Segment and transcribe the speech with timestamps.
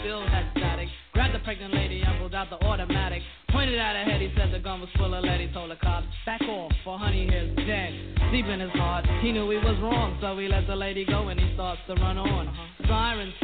[0.00, 0.88] still had static.
[1.12, 3.22] Grabbed the pregnant lady and pulled out the automatic.
[3.50, 5.40] Pointed at her head, he said the gun was full of lead.
[5.40, 7.92] He told the cops, back off, for honey here's dead.
[8.32, 11.28] Deep in his heart, he knew he was wrong, so he let the lady go
[11.28, 12.48] and he starts to run on.
[12.48, 12.86] Uh-huh.
[12.86, 13.34] Sirens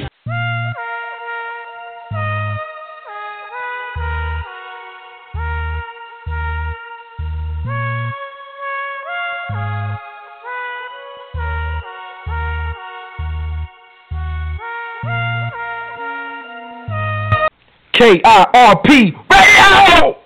[17.94, 20.19] KIRP Radio!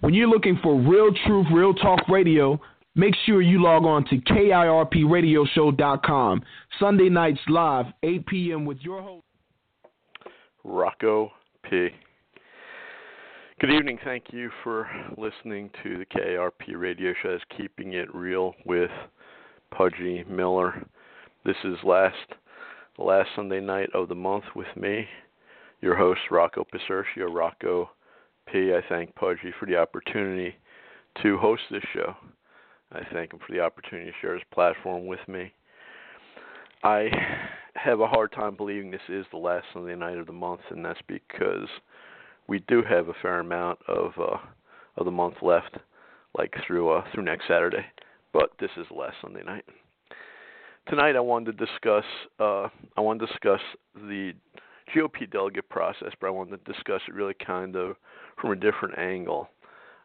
[0.00, 2.60] When you're looking for real truth, real talk radio,
[2.94, 6.42] make sure you log on to KIRPRadioshow.com.
[6.78, 8.66] Sunday nights live, 8 p.m.
[8.66, 9.24] with your host.
[10.64, 11.32] Rocco
[11.62, 11.88] P.
[13.60, 13.98] Good evening.
[14.04, 17.30] Thank you for listening to the KIRP radio show.
[17.32, 18.90] That's Keeping It Real with
[19.70, 20.86] Pudgy Miller.
[21.46, 22.34] This is last
[23.00, 25.06] the last Sunday night of the month with me,
[25.80, 27.34] your host Rocco Pacercio.
[27.34, 27.88] Rocco
[28.52, 28.74] P.
[28.74, 30.54] I thank Pudgy for the opportunity
[31.22, 32.14] to host this show.
[32.92, 35.50] I thank him for the opportunity to share his platform with me.
[36.84, 37.08] I
[37.74, 40.84] have a hard time believing this is the last Sunday night of the month, and
[40.84, 41.68] that's because
[42.48, 44.36] we do have a fair amount of uh,
[44.98, 45.78] of the month left,
[46.36, 47.86] like through uh, through next Saturday.
[48.34, 49.64] But this is the last Sunday night.
[50.88, 52.04] Tonight, I wanted to discuss
[52.40, 53.60] uh, I wanted to discuss
[53.94, 54.32] the
[54.94, 57.96] GOP delegate process, but I wanted to discuss it really kind of
[58.40, 59.48] from a different angle.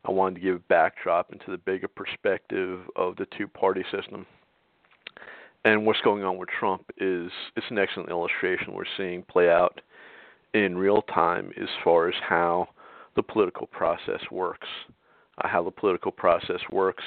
[0.08, 4.28] I wanted to give a backdrop into the bigger perspective of the two-party system.
[5.64, 9.82] And what's going on with Trump is it's an excellent illustration we're seeing play out
[10.54, 12.68] in real time as far as how
[13.16, 14.68] the political process works,
[15.44, 17.04] uh, how the political process works,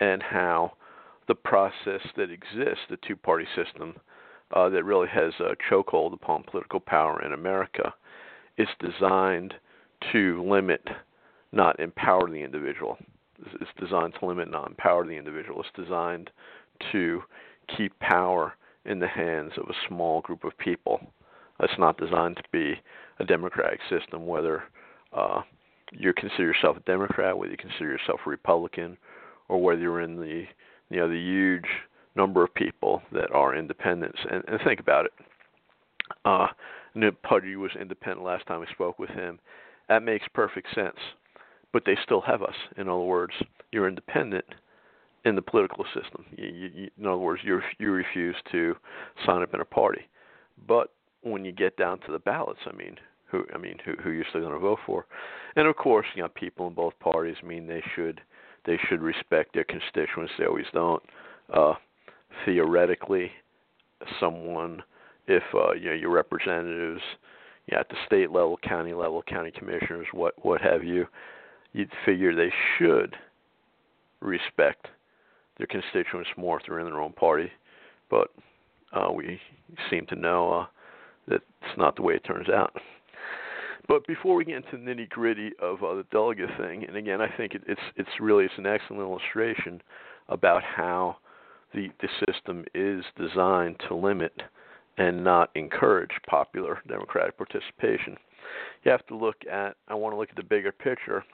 [0.00, 0.72] and how
[1.28, 3.94] the process that exists, the two-party system,
[4.54, 7.94] uh, that really has a chokehold upon political power in America
[8.56, 9.54] is designed
[10.12, 10.86] to limit,
[11.52, 12.98] not empower the individual.
[13.60, 15.60] It's designed to limit, not empower the individual.
[15.60, 16.30] It's designed
[16.92, 17.22] to
[17.76, 18.54] keep power
[18.84, 21.00] in the hands of a small group of people.
[21.60, 22.74] It's not designed to be
[23.18, 24.64] a democratic system, whether
[25.12, 25.42] uh,
[25.92, 28.96] you consider yourself a Democrat, whether you consider yourself a Republican,
[29.48, 30.44] or whether you're in the
[30.94, 31.66] you know the huge
[32.14, 34.18] number of people that are independents.
[34.30, 35.12] And, and think about it.
[36.24, 36.46] Uh,
[36.94, 39.40] Nip Pudgy was independent last time we spoke with him.
[39.88, 40.96] That makes perfect sense.
[41.72, 42.54] But they still have us.
[42.76, 43.32] In other words,
[43.72, 44.44] you're independent
[45.24, 46.24] in the political system.
[46.36, 48.76] You, you, you, in other words, you you refuse to
[49.26, 50.02] sign up in a party.
[50.68, 50.92] But
[51.22, 54.26] when you get down to the ballots, I mean, who I mean, who who you're
[54.28, 55.06] still going to vote for?
[55.56, 58.20] And of course, you know, people in both parties mean they should
[58.66, 60.32] they should respect their constituents.
[60.38, 61.02] They always don't.
[61.52, 61.74] Uh,
[62.44, 63.30] theoretically,
[64.20, 64.82] someone,
[65.26, 67.02] if uh, you know your representatives,
[67.66, 71.06] you know, at the state level, county level, county commissioners, what what have you,
[71.72, 73.16] you'd figure they should
[74.20, 74.88] respect
[75.58, 77.50] their constituents more if they're in their own party.
[78.10, 78.28] But
[78.92, 79.40] uh, we
[79.90, 80.66] seem to know uh,
[81.28, 82.74] that it's not the way it turns out.
[83.86, 87.20] But before we get into the nitty gritty of uh, the delegate thing, and again,
[87.20, 89.82] I think it, it's it's really it's an excellent illustration
[90.28, 91.16] about how
[91.74, 94.32] the the system is designed to limit
[94.96, 98.16] and not encourage popular democratic participation.
[98.84, 99.76] You have to look at.
[99.88, 101.24] I want to look at the bigger picture.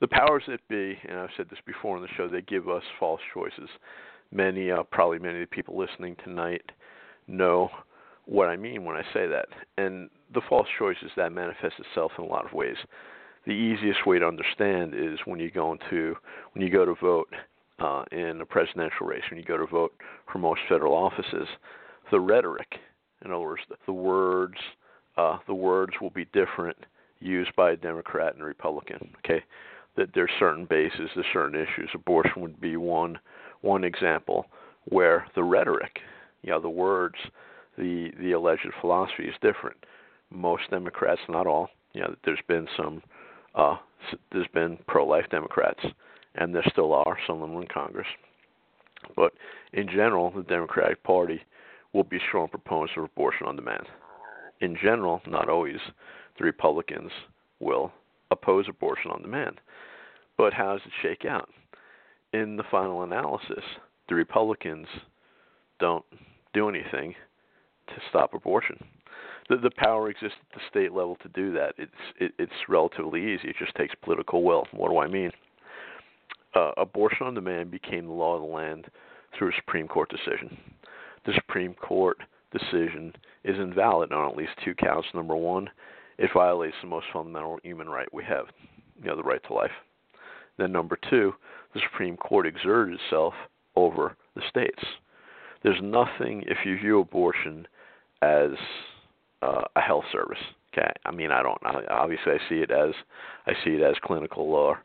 [0.00, 2.82] The powers that be, and I've said this before on the show, they give us
[2.98, 3.70] false choices.
[4.32, 6.72] Many, uh, probably many of the people listening tonight
[7.28, 7.70] know
[8.26, 9.46] what I mean when I say that.
[9.76, 12.76] And the false choices that manifests itself in a lot of ways.
[13.46, 16.16] The easiest way to understand is when you go into
[16.52, 17.28] when you go to vote
[17.78, 19.92] uh, in a presidential race, when you go to vote
[20.32, 21.48] for most federal offices,
[22.10, 22.76] the rhetoric,
[23.24, 24.56] in other words, the, the words,
[25.16, 26.76] uh, the words will be different
[27.20, 29.10] used by a Democrat and a Republican.
[29.18, 29.44] Okay,
[29.96, 31.90] that there's certain bases, there's certain issues.
[31.94, 33.18] Abortion would be one
[33.60, 34.46] one example
[34.86, 35.98] where the rhetoric,
[36.42, 37.16] you know, the words
[37.78, 39.76] the the alleged philosophy is different.
[40.30, 43.02] Most Democrats, not all, you know, there's been some,
[43.54, 43.76] uh,
[44.32, 45.80] there's been pro-life Democrats,
[46.34, 48.06] and there still are some of them in Congress.
[49.16, 49.32] But
[49.72, 51.40] in general, the Democratic Party
[51.92, 53.86] will be strong proponents of abortion on demand.
[54.60, 55.78] In general, not always,
[56.38, 57.10] the Republicans
[57.60, 57.92] will
[58.30, 59.60] oppose abortion on demand.
[60.36, 61.48] But how does it shake out?
[62.32, 63.62] In the final analysis,
[64.08, 64.88] the Republicans
[65.78, 66.04] don't
[66.52, 67.14] do anything
[67.88, 68.82] to stop abortion.
[69.48, 71.74] The, the power exists at the state level to do that.
[71.76, 73.48] It's it, it's relatively easy.
[73.48, 74.66] It just takes political will.
[74.72, 75.30] What do I mean?
[76.54, 78.86] Uh, abortion on demand became the law of the land
[79.36, 80.56] through a Supreme Court decision.
[81.26, 82.16] The Supreme Court
[82.52, 85.08] decision is invalid on at least two counts.
[85.14, 85.68] Number one,
[86.18, 88.46] it violates the most fundamental human right we have,
[89.02, 89.72] you know, the right to life.
[90.58, 91.34] Then number two,
[91.74, 93.34] the Supreme Court exerted itself
[93.74, 94.82] over the states.
[95.62, 97.66] There's nothing if you view abortion
[98.24, 98.50] as
[99.42, 100.38] uh, a health service.
[100.72, 101.58] Okay, I mean I don't.
[101.64, 102.92] I, obviously, I see it as
[103.46, 104.80] I see it as clinical or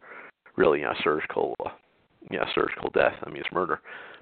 [0.56, 1.70] really you know, surgical, uh,
[2.32, 3.16] know, surgical death.
[3.24, 3.80] I mean it's murder.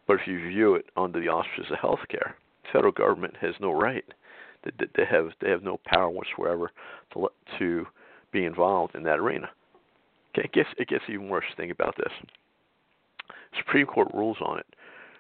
[0.08, 3.56] But if you view it under the auspices of health care, the federal government has
[3.60, 4.06] no right.
[4.64, 6.72] They, they have they have no power whatsoever
[7.14, 7.28] to
[7.60, 7.86] to
[8.32, 9.50] be involved in that arena.
[10.34, 11.46] Okay, it gets it gets even worse.
[11.58, 12.14] Think about this.
[13.58, 14.66] Supreme Court rules on it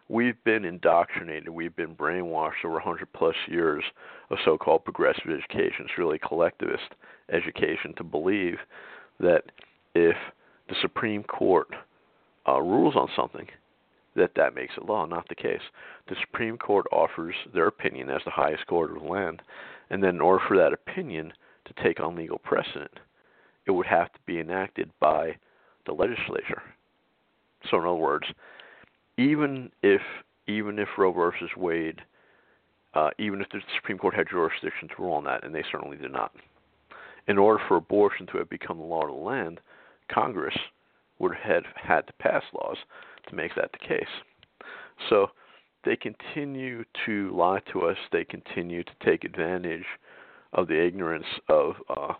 [0.09, 3.83] we've been indoctrinated, we've been brainwashed over 100 plus years
[4.29, 5.85] of so called progressive education.
[5.85, 6.95] It's really collectivist
[7.31, 8.57] education to believe
[9.19, 9.43] that
[9.95, 10.15] if
[10.69, 11.67] the Supreme Court
[12.47, 13.47] uh, rules on something,
[14.15, 15.05] that that makes it law.
[15.05, 15.61] Not the case.
[16.09, 19.41] The Supreme Court offers their opinion as the highest court of the land,
[19.89, 21.33] and then in order for that opinion
[21.65, 22.99] to take on legal precedent,
[23.65, 25.35] it would have to be enacted by
[25.85, 26.63] the legislature.
[27.69, 28.25] So, in other words,
[29.17, 30.01] even if
[30.47, 32.01] even if Roe versus Wade,
[32.93, 35.97] uh, even if the Supreme Court had jurisdiction to rule on that, and they certainly
[35.97, 36.31] did not,
[37.27, 39.59] in order for abortion to have become the law of the land,
[40.09, 40.57] Congress
[41.19, 42.77] would have had to pass laws
[43.27, 44.05] to make that the case.
[45.09, 45.27] So
[45.83, 47.97] they continue to lie to us.
[48.11, 49.85] They continue to take advantage
[50.53, 52.13] of the ignorance of uh,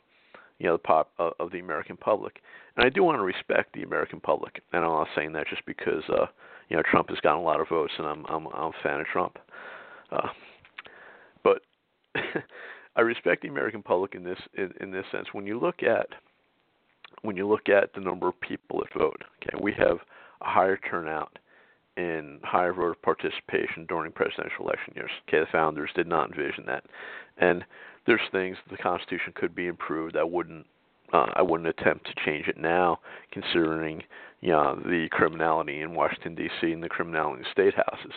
[0.59, 2.41] you know the pop uh, of the American public.
[2.75, 5.65] And I do want to respect the American public, and I'm not saying that just
[5.65, 6.25] because uh,
[6.69, 8.99] you know Trump has gotten a lot of votes, and I'm I'm, I'm a fan
[8.99, 9.37] of Trump.
[10.11, 10.29] Uh,
[11.43, 11.61] but
[12.95, 15.27] I respect the American public in this in, in this sense.
[15.31, 16.07] When you look at
[17.21, 19.97] when you look at the number of people that vote, okay, we have
[20.41, 21.39] a higher turnout
[21.95, 25.11] in higher voter participation during presidential election years.
[25.27, 26.83] Okay, the founders did not envision that,
[27.37, 27.63] and
[28.05, 30.15] there's things the Constitution could be improved.
[30.15, 30.65] I wouldn't
[31.13, 32.99] uh, I wouldn't attempt to change it now,
[33.31, 34.03] considering
[34.41, 36.71] you know the criminality in Washington D.C.
[36.71, 38.13] and the criminality in state houses.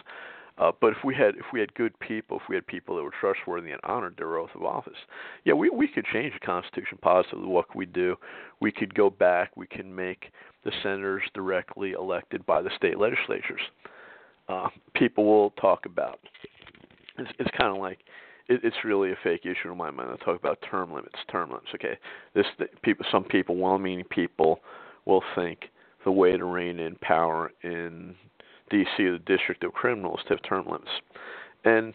[0.58, 3.02] Uh, but if we had if we had good people, if we had people that
[3.02, 4.98] were trustworthy and honored their oath of office,
[5.44, 7.46] yeah, we we could change the Constitution positively.
[7.46, 8.16] What could we do?
[8.60, 9.56] We could go back.
[9.56, 10.26] We can make
[10.64, 13.62] the senators directly elected by the state legislatures.
[14.48, 16.20] Uh, people will talk about.
[17.16, 18.00] It's, it's kind of like
[18.50, 20.10] it, it's really a fake issue in my mind.
[20.12, 21.16] I talk about term limits.
[21.30, 21.68] Term limits.
[21.74, 21.96] Okay,
[22.34, 23.06] this the, people.
[23.10, 24.60] Some people, well-meaning people,
[25.06, 25.70] will think
[26.04, 28.14] the way to rein in power in
[28.70, 28.90] D.C.
[28.98, 30.90] the District of Criminals to have term limits,
[31.64, 31.94] and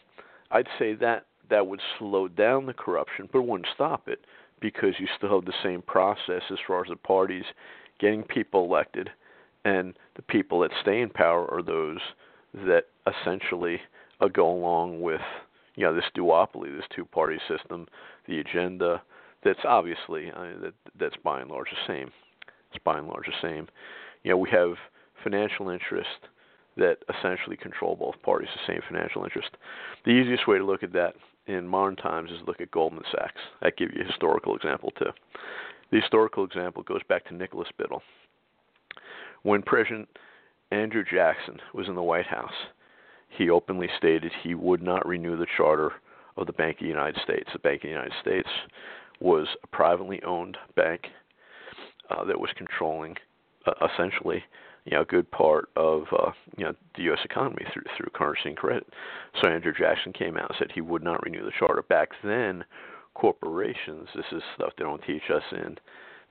[0.51, 4.19] I'd say that that would slow down the corruption, but it wouldn't stop it
[4.62, 7.43] because you still have the same process as far as the parties
[8.00, 9.09] getting people elected,
[9.65, 12.00] and the people that stay in power are those
[12.53, 13.79] that essentially
[14.21, 15.21] uh, go along with
[15.75, 17.88] you know this duopoly, this two-party system,
[18.27, 19.01] the agenda
[19.44, 22.12] that's obviously I mean, that that's by and large the same.
[22.74, 23.67] It's by and large the same.
[24.24, 24.74] You know, we have
[25.24, 26.10] financial interest
[26.77, 29.50] that essentially control both parties, the same financial interest.
[30.03, 31.15] The easiest way to look at that
[31.48, 33.39] in modern times is look at Goldman Sachs.
[33.62, 35.12] I give you a historical example too.
[35.91, 38.01] The historical example goes back to Nicholas Biddle.
[39.44, 40.10] When President
[40.72, 42.51] Andrew Jackson was in the White House,
[43.37, 45.91] he openly stated he would not renew the charter
[46.37, 47.49] of the Bank of the United States.
[47.53, 48.49] The Bank of the United States
[49.19, 51.07] was a privately owned bank
[52.09, 53.15] uh, that was controlling
[53.65, 54.43] uh, essentially
[54.85, 57.19] you know a good part of uh, you know the U.S.
[57.23, 58.85] economy through through currency and credit.
[59.41, 61.81] So Andrew Jackson came out and said he would not renew the charter.
[61.83, 62.63] Back then,
[63.13, 65.77] corporations this is stuff they don't teach us in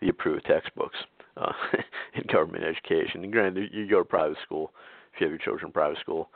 [0.01, 0.97] the approved textbooks
[1.37, 1.53] uh,
[2.15, 3.25] in government education.
[3.25, 4.73] And granted, you go to private school
[5.15, 6.31] if you have your children in private school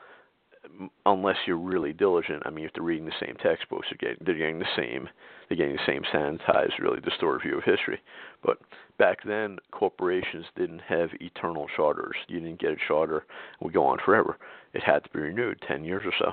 [1.07, 4.39] unless you're really diligent, I mean, if they're reading the same textbooks, they're getting, they're
[4.39, 5.09] getting the same,
[5.49, 8.01] they're getting the same sanitized, really distorted view of history.
[8.45, 8.59] But
[8.99, 12.17] back then, corporations didn't have eternal charters.
[12.29, 14.39] You didn't get a charter and would go on forever.
[14.75, 16.33] It had to be renewed 10 years or so.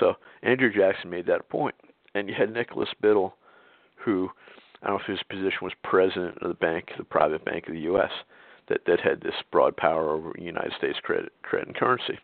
[0.00, 1.74] So Andrew Jackson made that point,
[2.14, 3.34] and you had Nicholas Biddle,
[3.96, 4.30] who
[4.82, 7.74] I don't know if his position was president of the bank, the private bank of
[7.74, 8.10] the U.S.
[8.68, 12.18] That that had this broad power over United States credit, credit and currency.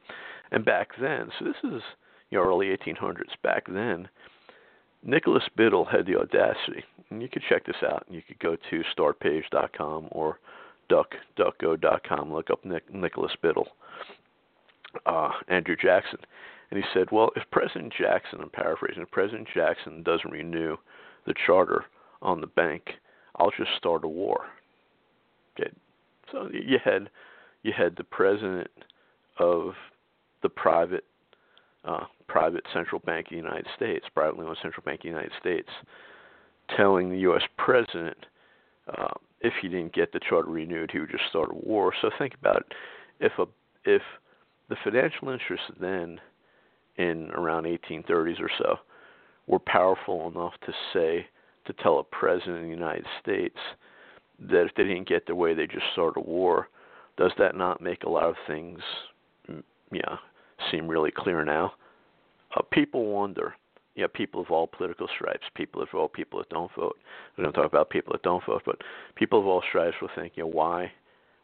[0.53, 1.83] And back then, so this is
[2.31, 3.33] you know early 1800s.
[3.43, 4.09] Back then,
[5.03, 8.05] Nicholas Biddle had the audacity, and you could check this out.
[8.07, 10.39] And you could go to startpage.com or
[10.91, 13.69] duckduckgo.com, look up Nick, Nicholas Biddle,
[15.07, 16.19] uh, Andrew Jackson,
[16.71, 20.77] and he said, "Well, if President Jackson, I'm paraphrasing, if President Jackson doesn't renew
[21.25, 21.87] the charter
[22.21, 22.99] on the bank,
[23.37, 24.45] I'll just start a war."
[25.59, 25.71] Okay,
[26.31, 27.09] so you had
[27.63, 28.71] you had the president
[29.39, 29.75] of
[30.43, 31.05] the private
[31.85, 35.33] uh, private central bank of the United States, privately owned central bank of the United
[35.41, 35.69] States,
[36.77, 37.43] telling the U.S.
[37.59, 38.17] president
[38.97, 41.93] uh, if he didn't get the charter renewed, he would just start a war.
[42.01, 42.73] So think about it.
[43.21, 43.47] If a
[43.85, 44.03] if
[44.69, 46.21] the financial interests then,
[46.97, 48.77] in around 1830s or so,
[49.47, 51.27] were powerful enough to say
[51.67, 53.59] to tell a president of the United States
[54.39, 56.69] that if they didn't get their way, they just start a war.
[57.17, 58.81] Does that not make a lot of things,
[59.93, 60.17] yeah,
[60.71, 61.75] seem really clear now.
[62.57, 63.55] Uh, people wonder,
[63.95, 66.97] you know, people of all political stripes, people of all people that don't vote.
[67.37, 68.77] We're going to talk about people that don't vote, but
[69.15, 70.93] people of all stripes will think, you know, why,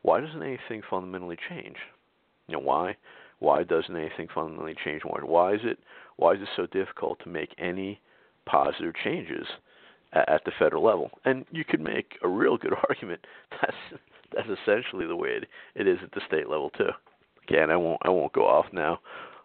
[0.03, 1.77] why doesn't anything fundamentally change?
[2.47, 2.97] You know, why,
[3.39, 5.03] why doesn't anything fundamentally change?
[5.05, 5.79] Why, why is it,
[6.17, 8.01] why is it so difficult to make any
[8.47, 9.47] positive changes
[10.13, 11.11] at, at the federal level?
[11.25, 13.21] And you could make a real good argument
[13.61, 14.03] that's
[14.35, 16.91] that's essentially the way it, it is at the state level too
[17.49, 18.99] again, I won't I won't go off now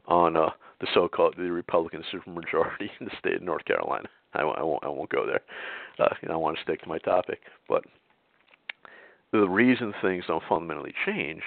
[0.07, 0.49] on uh,
[0.81, 4.07] the so-called the Republican supermajority in the state of North Carolina.
[4.33, 5.41] I, I won't I won't go there.
[5.99, 7.39] Uh, you know, I want to stick to my topic.
[7.69, 7.83] But
[9.31, 11.41] the reason things don't fundamentally change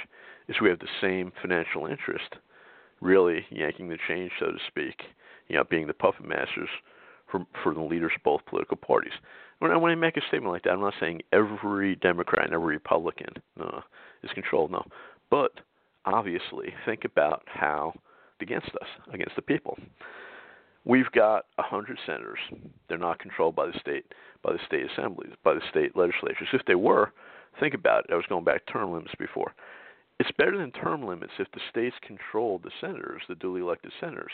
[0.48, 2.36] is we have the same financial interest,
[3.00, 5.02] really yanking the change, so to speak.
[5.48, 6.68] You know, being the puppet masters
[7.30, 9.12] for for the leaders of both political parties.
[9.58, 12.54] When I, when I make a statement like that, I'm not saying every Democrat and
[12.54, 13.80] every Republican uh,
[14.22, 14.70] is controlled.
[14.70, 14.84] No,
[15.30, 15.52] but
[16.06, 17.92] obviously think about how
[18.40, 19.78] against us, against the people.
[20.84, 22.38] We've got a hundred senators.
[22.88, 24.04] They're not controlled by the state
[24.42, 26.48] by the state assemblies, by the state legislatures.
[26.52, 27.12] If they were,
[27.58, 28.12] think about it.
[28.12, 29.52] I was going back to term limits before.
[30.20, 34.30] It's better than term limits if the states controlled the senators, the duly elected senators.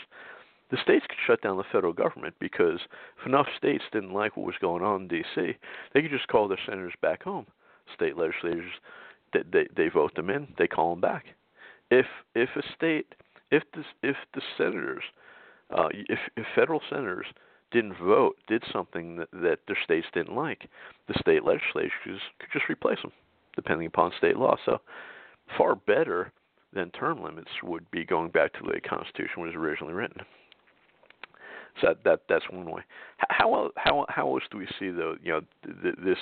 [0.69, 2.79] The states could shut down the federal government because
[3.19, 5.53] if enough states didn't like what was going on in D.C.,
[5.93, 7.47] they could just call their senators back home.
[7.95, 8.71] State legislators,
[9.33, 11.25] they, they, they vote them in, they call them back
[11.93, 13.13] if if a state
[13.51, 15.03] if the if the senators
[15.75, 17.27] uh, if if federal senators
[17.71, 20.69] didn't vote did something that, that their states didn't like,
[21.07, 23.11] the state legislatures could just replace them,
[23.55, 24.55] depending upon state law.
[24.65, 24.79] So
[25.57, 26.31] far better
[26.71, 30.21] than term limits would be going back to the Constitution was originally written.
[31.81, 32.81] So that, that that's one way.
[33.29, 35.15] How how how else do we see though?
[35.21, 35.41] You know
[35.83, 36.17] th- this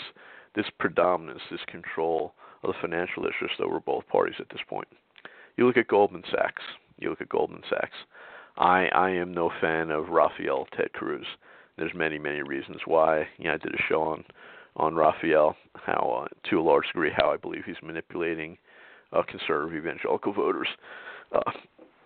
[0.56, 4.88] this predominance, this control of the financial interests over both parties at this point.
[5.62, 6.63] You look at Goldman Sachs.
[6.98, 7.96] You look at Goldman Sachs.
[8.58, 11.27] I I am no fan of Rafael Ted Cruz.
[11.77, 13.27] There's many many reasons why.
[13.38, 14.24] You know, I did a show on
[14.75, 18.58] on Rafael, how uh, to a large degree how I believe he's manipulating
[19.13, 20.68] uh, conservative evangelical voters.
[21.32, 21.51] Uh,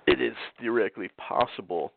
[0.05, 1.93] it is theoretically possible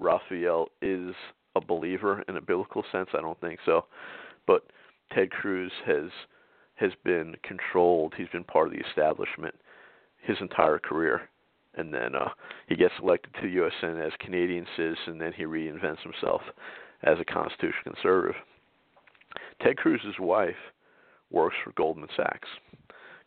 [0.00, 1.14] Rafael is
[1.56, 3.10] a believer in a biblical sense.
[3.12, 3.84] I don't think so,
[4.46, 4.62] but
[5.14, 6.08] Ted Cruz has
[6.76, 8.14] has been controlled.
[8.16, 9.54] He's been part of the establishment
[10.22, 11.28] his entire career,
[11.74, 12.28] and then uh,
[12.68, 13.72] he gets elected to the U.S.
[13.80, 15.18] Senate as Canadian citizen.
[15.18, 16.42] Then he reinvents himself
[17.02, 18.36] as a constitutional conservative.
[19.62, 20.56] Ted Cruz's wife
[21.30, 22.48] works for Goldman Sachs.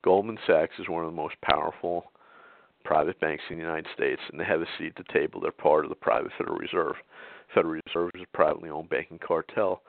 [0.03, 2.11] Goldman Sachs is one of the most powerful
[2.83, 5.41] private banks in the United States, and they have a seat at the table.
[5.41, 6.95] They're part of the private Federal Reserve.
[7.53, 9.81] Federal Reserve is a privately owned banking cartel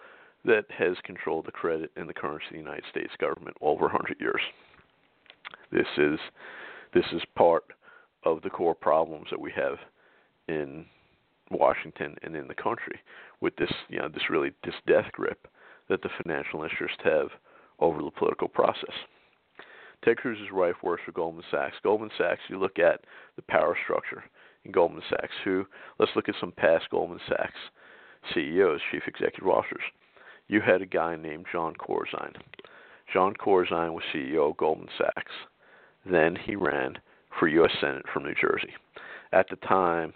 [0.45, 4.17] that has controlled the credit and the currency of the United States government over 100
[4.19, 4.41] years.
[5.71, 6.19] This is
[6.97, 7.65] this is part
[8.25, 9.77] of the core problems that we have
[10.49, 10.87] in
[11.51, 12.99] Washington and in the country
[13.43, 15.47] with this you know this really this death grip
[15.91, 17.29] that the financial interests have
[17.81, 18.95] over the political process.
[20.03, 21.77] Ted Cruz's wife works for Goldman Sachs.
[21.83, 23.03] Goldman Sachs, you look at
[23.37, 24.25] the power structure
[24.65, 25.35] in Goldman Sachs.
[25.45, 25.67] Who?
[25.99, 27.61] Let's look at some past Goldman Sachs
[28.35, 29.85] CEOs, chief executive officers.
[30.49, 32.37] You had a guy named Jon Corzine.
[33.13, 35.33] Jon Corzine was CEO of Goldman Sachs.
[36.11, 36.99] Then he ran
[37.39, 37.73] for U.S.
[37.81, 38.73] Senate from New Jersey.
[39.33, 40.15] At the time,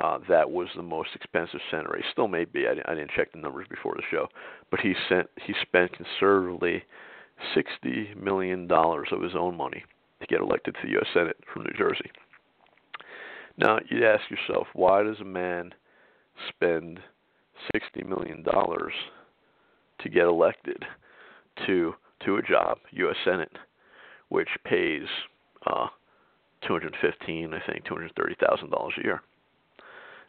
[0.00, 2.04] uh, that was the most expensive Senate race.
[2.12, 2.66] Still may be.
[2.66, 4.28] I, I didn't check the numbers before the show,
[4.70, 6.82] but he sent he spent conservatively
[7.54, 9.84] sixty million dollars of his own money
[10.20, 11.06] to get elected to the U.S.
[11.12, 12.10] Senate from New Jersey.
[13.56, 15.74] Now you ask yourself, why does a man
[16.48, 17.00] spend
[17.72, 18.92] sixty million dollars
[20.00, 20.82] to get elected
[21.66, 23.16] to to a job, U.S.
[23.24, 23.52] Senate,
[24.30, 25.06] which pays
[25.66, 25.88] uh,
[26.66, 29.22] two hundred fifteen, I think, two hundred thirty thousand dollars a year?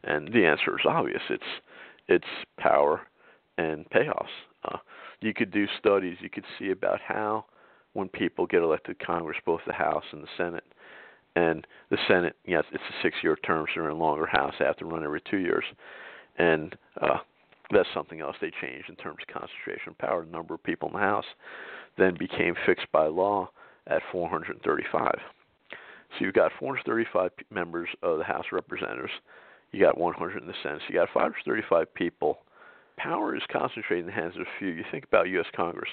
[0.03, 1.21] And the answer is obvious.
[1.29, 1.43] It's
[2.07, 2.25] it's
[2.59, 3.01] power
[3.57, 4.25] and payoffs.
[4.65, 4.77] Uh,
[5.21, 6.17] you could do studies.
[6.19, 7.45] You could see about how
[7.93, 10.63] when people get elected to Congress, both the House and the Senate,
[11.35, 14.53] and the Senate, yes, it's a six-year term, so they're in longer House.
[14.57, 15.63] They have to run every two years,
[16.37, 17.17] and uh,
[17.71, 20.25] that's something else they changed in terms of concentration of power.
[20.25, 21.25] The number of people in the House
[21.97, 23.49] then became fixed by law
[23.87, 25.11] at 435.
[25.15, 29.11] So you've got 435 members of the House of Representatives.
[29.71, 30.81] You got 100 in the Senate.
[30.87, 32.39] So you got 535 people
[33.01, 34.69] power is concentrated in the hands of a few.
[34.69, 35.47] You think about U.S.
[35.55, 35.89] Congress.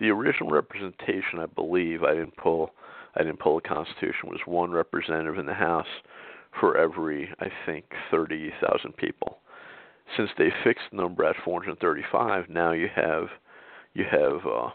[0.00, 2.70] The original representation, I believe, I didn't pull,
[3.14, 5.86] I didn't pull the Constitution, was one representative in the House
[6.58, 9.38] for every, I think, 30,000 people.
[10.16, 13.28] Since they fixed the number at 435, now you have,
[13.94, 14.70] you have, uh,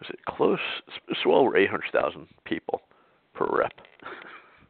[0.00, 0.58] was it close?
[1.08, 2.82] It's well over 800,000 people
[3.34, 3.72] per rep.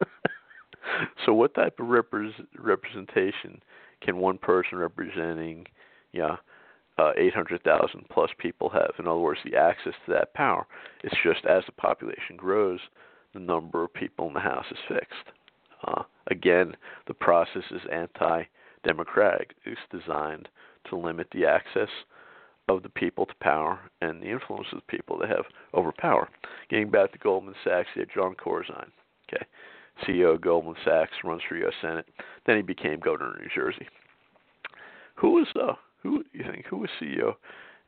[1.25, 3.61] so, what type of repre- representation
[4.01, 5.65] can one person representing
[6.11, 6.37] yeah
[6.97, 8.91] uh, 800,000 plus people have.
[8.99, 10.67] In other words, the access to that power.
[11.03, 12.79] It's just as the population grows,
[13.33, 15.35] the number of people in the House is fixed.
[15.87, 16.75] Uh, again,
[17.07, 19.55] the process is anti-democratic.
[19.65, 20.47] It's designed
[20.89, 21.89] to limit the access
[22.77, 26.29] of the people to power and the influence of the people they have over power.
[26.69, 28.91] Getting back to Goldman Sachs, you had Jon Corzine.
[29.31, 29.45] Okay,
[30.05, 31.73] CEO of Goldman Sachs, runs for U.S.
[31.81, 32.07] Senate.
[32.45, 33.87] Then he became governor of New Jersey.
[35.15, 37.35] Who was uh, who you think who was CEO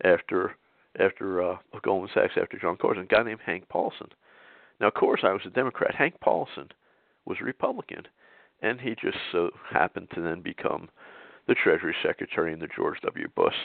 [0.04, 0.56] after
[1.00, 3.04] after uh, Goldman Sachs after Jon Corzine?
[3.04, 4.08] A guy named Hank Paulson.
[4.80, 5.96] Now, I was a Democrat.
[5.96, 6.68] Hank Paulson
[7.26, 8.04] was a Republican,
[8.62, 10.90] and he just so happened to then become
[11.48, 13.28] the Treasury Secretary in the George W.
[13.36, 13.56] Bush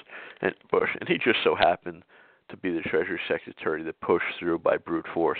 [0.41, 2.03] and Bush, and he just so happened
[2.49, 5.39] to be the Treasury Secretary that pushed through by brute force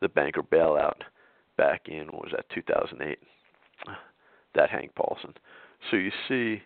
[0.00, 1.02] the banker bailout
[1.56, 3.18] back in what was that 2008
[4.54, 5.34] that Hank Paulson.
[5.90, 6.62] So you see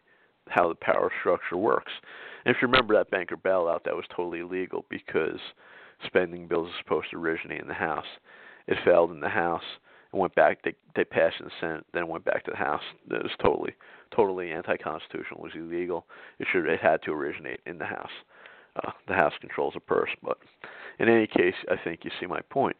[0.48, 1.92] how the power structure works.
[2.44, 5.38] And if you remember that banker bailout that was totally illegal because
[6.06, 8.06] spending bills are supposed to originate in the house.
[8.66, 9.62] It failed in the house
[10.12, 12.82] and went back they they passed in the senate then went back to the house
[13.10, 13.72] it was totally
[14.14, 16.06] totally anti-constitutional it was illegal
[16.38, 18.10] it should it had to originate in the house
[18.84, 20.38] uh, the house controls the purse but
[20.98, 22.76] in any case i think you see my point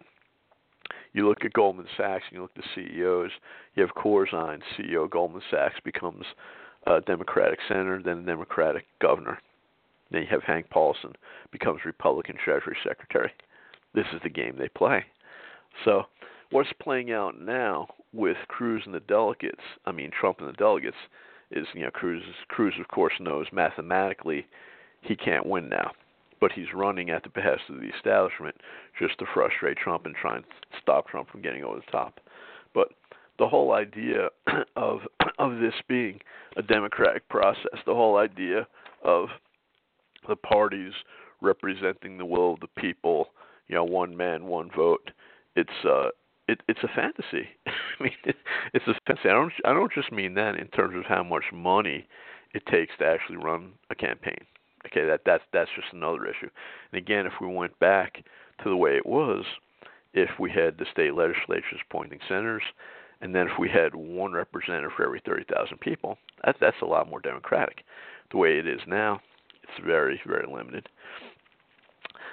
[1.15, 3.31] You look at Goldman Sachs and you look at the CEOs.
[3.75, 6.25] You have Corzine, CEO of Goldman Sachs, becomes
[6.87, 9.39] a Democratic senator, then a Democratic governor.
[10.11, 11.13] Then you have Hank Paulson,
[11.51, 13.33] becomes Republican Treasury Secretary.
[13.95, 15.05] This is the game they play.
[15.85, 16.05] So,
[16.53, 20.97] what's playing out now with Cruz and the delegates, I mean Trump and the delegates,
[21.51, 24.47] is you know Cruz Cruz of course knows mathematically
[25.01, 25.91] he can't win now,
[26.41, 28.55] but he's running at the behest of the establishment
[28.99, 30.45] just to frustrate Trump and try and
[30.81, 32.21] stop Trump from getting over the top.
[32.75, 32.89] But
[33.39, 34.29] the whole idea
[34.77, 35.01] of
[35.39, 36.21] of this being
[36.57, 38.67] a democratic process, the whole idea
[39.03, 39.29] of
[40.29, 40.93] the parties
[41.41, 43.31] representing the will of the people,
[43.67, 45.11] you know, one man, one vote,
[45.57, 46.09] it's uh
[46.49, 47.49] it, it's a fantasy.
[47.67, 48.37] I mean, it,
[48.75, 49.29] it's a fantasy.
[49.29, 52.07] I don't I don't just mean that in terms of how much money
[52.55, 54.45] it takes to actually run a campaign.
[54.87, 56.51] Okay, that that's that's just another issue.
[56.93, 58.25] And again, if we went back
[58.63, 59.45] to the way it was,
[60.15, 62.63] if we had the state legislatures appointing senators,
[63.21, 67.09] and then if we had one representative for every 30,000 people, that, that's a lot
[67.09, 67.85] more democratic.
[68.33, 69.21] The way it is now,
[69.63, 70.89] it's very, very limited.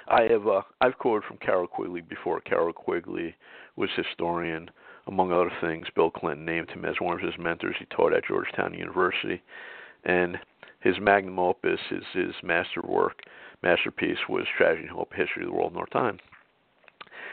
[0.08, 2.40] I have uh, I've quoted from Carroll Quigley before.
[2.40, 3.34] Carroll Quigley
[3.76, 4.70] was historian,
[5.06, 5.86] among other things.
[5.94, 7.76] Bill Clinton named him as one of his mentors.
[7.78, 9.42] He taught at Georgetown University,
[10.04, 10.38] and
[10.80, 13.20] his magnum opus, his his masterwork,
[13.62, 16.18] masterpiece was Tragedy and Hope: History of the World in Our Time.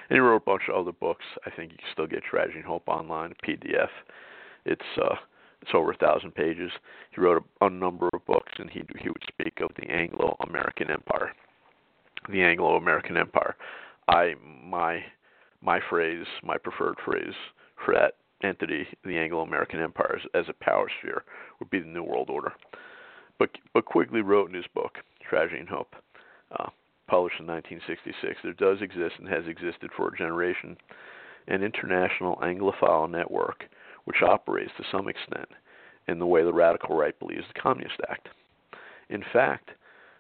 [0.10, 1.26] And he wrote a bunch of other books.
[1.46, 3.90] I think you can still get Tragedy and Hope online, PDF.
[4.66, 5.16] It's uh,
[5.62, 6.72] it's over a thousand pages.
[7.12, 10.90] He wrote a, a number of books, and he he would speak of the Anglo-American
[10.90, 11.34] Empire.
[12.30, 13.56] The Anglo-American Empire.
[14.08, 15.04] I my
[15.62, 17.34] my phrase, my preferred phrase
[17.84, 21.24] for that entity, the Anglo-American Empire, as, a power sphere,
[21.60, 22.54] would be the New World Order.
[23.40, 25.96] But but Quigley wrote in his book, Tragedy and Hope,
[26.52, 26.70] uh,
[27.08, 30.78] published in 1966, there does exist and has existed for a generation
[31.48, 33.66] an international Anglophile network
[34.06, 35.48] which operates to some extent
[36.08, 38.30] in the way the radical right believes the Communist Act.
[39.10, 39.70] In fact,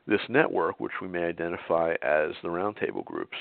[0.05, 3.37] this network, which we may identify as the Roundtable groups,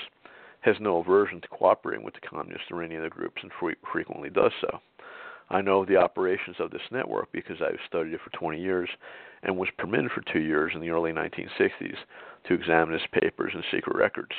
[0.67, 4.29] has no aversion to cooperating with the communists or any other groups and fre- frequently
[4.29, 4.79] does so.
[5.49, 8.89] I know the operations of this network because I've studied it for 20 years
[9.43, 11.95] and was permitted for two years in the early 1960s
[12.47, 14.33] to examine its papers and secret records.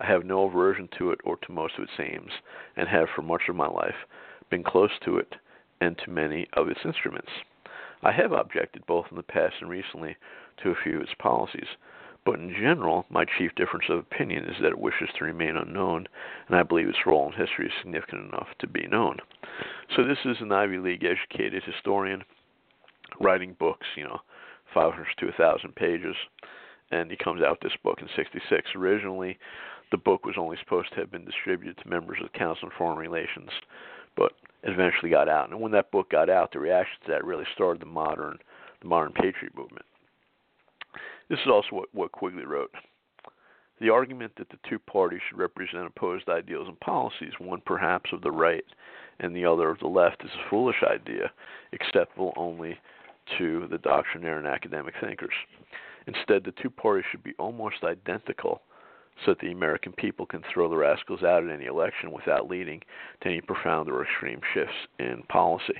[0.00, 2.32] I have no aversion to it or to most of its aims,
[2.76, 3.94] and have for much of my life
[4.50, 5.34] been close to it
[5.80, 7.30] and to many of its instruments.
[8.02, 10.16] I have objected both in the past and recently
[10.62, 11.68] to a few of its policies,
[12.24, 16.06] but in general, my chief difference of opinion is that it wishes to remain unknown,
[16.48, 19.18] and I believe its role in history is significant enough to be known.
[19.94, 22.24] So, this is an Ivy League educated historian
[23.20, 24.20] writing books, you know,
[24.72, 26.16] 500 to 1,000 pages,
[26.90, 28.70] and he comes out this book in 66.
[28.74, 29.38] Originally,
[29.90, 32.72] the book was only supposed to have been distributed to members of the Council on
[32.76, 33.50] Foreign Relations
[34.16, 34.32] but
[34.62, 35.50] it eventually got out.
[35.50, 38.38] And when that book got out, the reaction to that really started the modern
[38.80, 39.84] the modern patriot movement.
[41.28, 42.72] This is also what, what Quigley wrote.
[43.80, 48.22] The argument that the two parties should represent opposed ideals and policies, one perhaps of
[48.22, 48.64] the right
[49.20, 51.32] and the other of the left, is a foolish idea,
[51.72, 52.78] acceptable only
[53.38, 55.34] to the doctrinaire and academic thinkers.
[56.06, 58.62] Instead, the two parties should be almost identical
[59.24, 62.80] so that the American people can throw the rascals out in any election without leading
[63.20, 65.78] to any profound or extreme shifts in policy.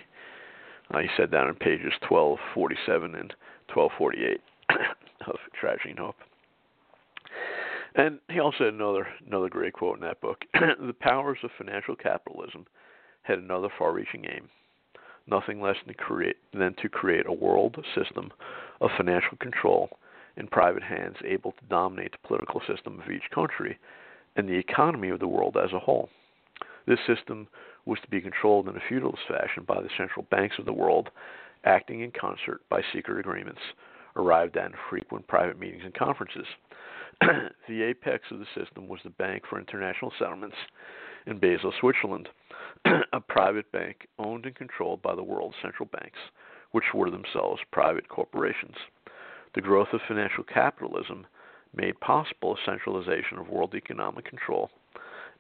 [0.93, 3.35] Uh, he said that on pages 1247 and
[3.73, 4.41] 1248
[5.27, 6.17] of Tragedy and Hope.
[7.97, 10.45] And he also had another another great quote in that book.
[10.53, 12.67] the powers of financial capitalism
[13.23, 14.49] had another far-reaching aim,
[15.27, 18.33] nothing less than to create than to create a world system
[18.81, 19.91] of financial control
[20.37, 23.79] in private hands able to dominate the political system of each country
[24.37, 26.09] and the economy of the world as a whole.
[26.87, 27.47] This system
[27.87, 31.11] was to be controlled in a feudalist fashion by the central banks of the world,
[31.65, 33.61] acting in concert by secret agreements
[34.17, 36.47] arrived at in frequent private meetings and conferences.
[37.69, 40.57] the apex of the system was the Bank for International Settlements
[41.27, 42.29] in Basel, Switzerland,
[43.13, 46.19] a private bank owned and controlled by the world's central banks,
[46.73, 48.77] which were themselves private corporations.
[49.55, 51.27] The growth of financial capitalism
[51.75, 54.71] made possible a centralization of world economic control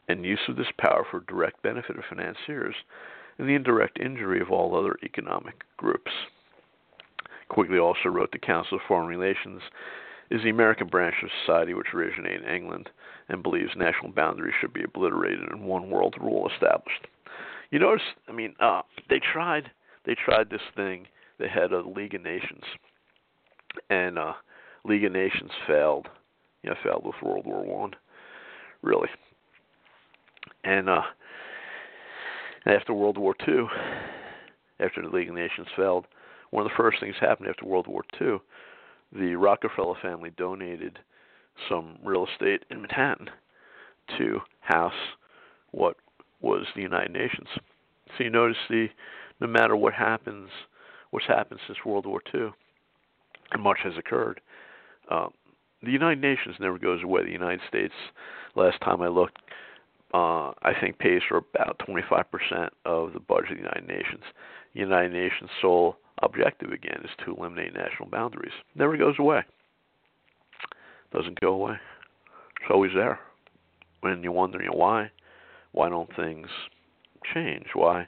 [0.08, 2.74] and use of this power for direct benefit of financiers
[3.38, 6.10] and the indirect injury of all other economic groups.
[7.48, 9.62] Quigley also wrote the Council of Foreign Relations
[10.30, 12.90] is the American branch of society which originated in England
[13.28, 17.06] and believes national boundaries should be obliterated and one world rule established.
[17.70, 19.70] You notice, I mean, uh, they tried
[20.04, 21.06] they tried this thing.
[21.38, 22.62] They had a League of Nations
[23.90, 24.34] and uh,
[24.84, 26.08] League of Nations failed.
[26.62, 27.94] You know, failed with World War One,
[28.82, 29.08] really.
[30.62, 31.02] And uh,
[32.64, 33.68] after World War Two,
[34.80, 36.06] after the League of Nations failed,
[36.54, 38.36] one of the first things happened after World War II,
[39.12, 41.00] the Rockefeller family donated
[41.68, 43.28] some real estate in Manhattan
[44.16, 44.92] to house
[45.72, 45.96] what
[46.40, 47.48] was the United Nations.
[48.16, 48.86] So you notice the
[49.40, 50.48] no matter what happens,
[51.10, 52.50] what's happened since World War II,
[53.50, 54.40] and much has occurred,
[55.10, 55.32] um,
[55.82, 57.24] the United Nations never goes away.
[57.24, 57.94] The United States,
[58.54, 59.38] last time I looked,
[60.14, 64.22] uh, I think pays for about 25% of the budget of the United Nations.
[64.72, 68.52] The United Nations' sole objective, again, is to eliminate national boundaries.
[68.74, 69.42] Never goes away.
[71.12, 71.76] Doesn't go away.
[72.60, 73.20] It's always there.
[74.00, 75.10] When you wonder, you know, why?
[75.72, 76.48] Why don't things
[77.32, 77.66] change?
[77.74, 78.06] Why?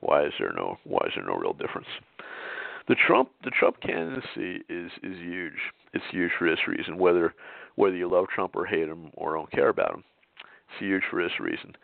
[0.00, 0.76] Why is there no?
[0.84, 1.88] Why is there no real difference?
[2.88, 5.58] The Trump the Trump candidacy is is huge.
[5.94, 6.98] It's huge for this reason.
[6.98, 7.34] Whether
[7.76, 10.04] whether you love Trump or hate him or don't care about him,
[10.68, 11.74] it's huge for this reason.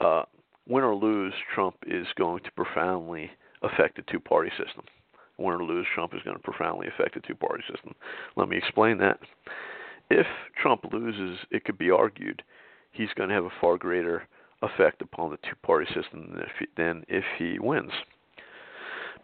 [0.00, 0.22] Uh,
[0.68, 3.30] win or lose, Trump is going to profoundly
[3.62, 4.84] affect the two party system.
[5.38, 7.94] Win or lose, Trump is going to profoundly affect the two party system.
[8.36, 9.18] Let me explain that.
[10.10, 10.26] If
[10.60, 12.42] Trump loses, it could be argued
[12.92, 14.26] he's going to have a far greater
[14.62, 17.92] effect upon the two party system than if he, than if he wins.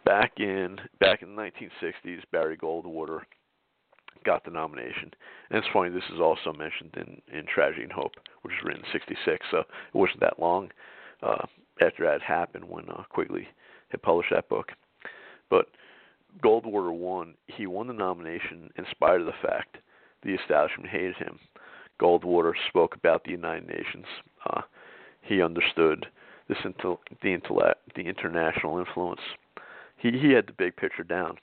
[0.05, 3.21] Back in back in the 1960s, Barry Goldwater
[4.23, 5.11] got the nomination.
[5.49, 8.83] And it's funny, this is also mentioned in, in Tragedy and Hope, which was written
[8.83, 10.69] in 66, so it wasn't that long
[11.21, 11.45] uh,
[11.81, 13.47] after that happened when uh, Quigley
[13.89, 14.71] had published that book.
[15.49, 15.67] But
[16.43, 17.35] Goldwater won.
[17.47, 19.77] He won the nomination in spite of the fact
[20.23, 21.39] the establishment hated him.
[21.99, 24.05] Goldwater spoke about the United Nations.
[24.49, 24.61] Uh,
[25.21, 26.07] he understood
[26.49, 29.21] this intel- the intellect, the international influence.
[29.97, 31.37] He he had the big picture down.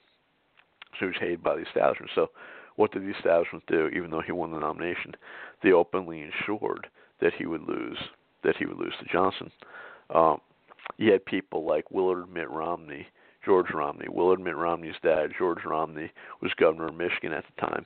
[0.93, 2.11] So he was hated by the establishment.
[2.15, 2.31] So
[2.77, 3.89] what did the establishment do?
[3.89, 5.15] Even though he won the nomination,
[5.63, 6.87] they openly ensured
[7.21, 7.99] that he would lose.
[8.45, 9.51] That he would lose to Johnson.
[10.11, 10.41] Um,
[10.99, 13.07] you had people like Willard Mitt Romney,
[13.45, 14.07] George Romney.
[14.09, 17.85] Willard Mitt Romney's dad, George Romney, was governor of Michigan at the time,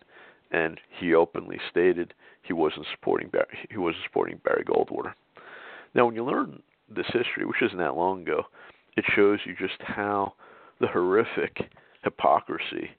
[0.50, 5.14] and he openly stated he wasn't supporting Barry, he wasn't supporting Barry Goldwater.
[5.94, 6.62] Now, when you learn
[6.94, 8.44] this history, which isn't that long ago,
[8.96, 10.34] it shows you just how
[10.80, 11.56] the horrific
[12.02, 12.90] hypocrisy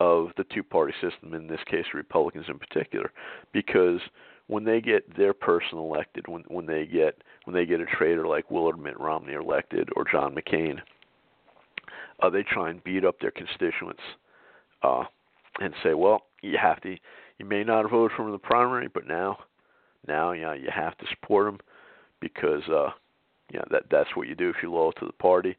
[0.00, 3.12] of the two-party system, in this case, Republicans in particular,
[3.52, 4.00] because
[4.48, 8.26] when they get their person elected, when when they get when they get a traitor
[8.26, 10.80] like Willard Mitt Romney elected or John McCain,
[12.22, 14.02] uh, they try and beat up their constituents
[14.82, 15.04] uh,
[15.60, 16.96] and say, well, you have to,
[17.38, 19.38] you may not have voted for him in the primary, but now,
[20.06, 21.58] now, you know, you have to support him
[22.20, 22.90] because, uh,
[23.50, 25.56] you know, that that's what you do if you're loyal to the party.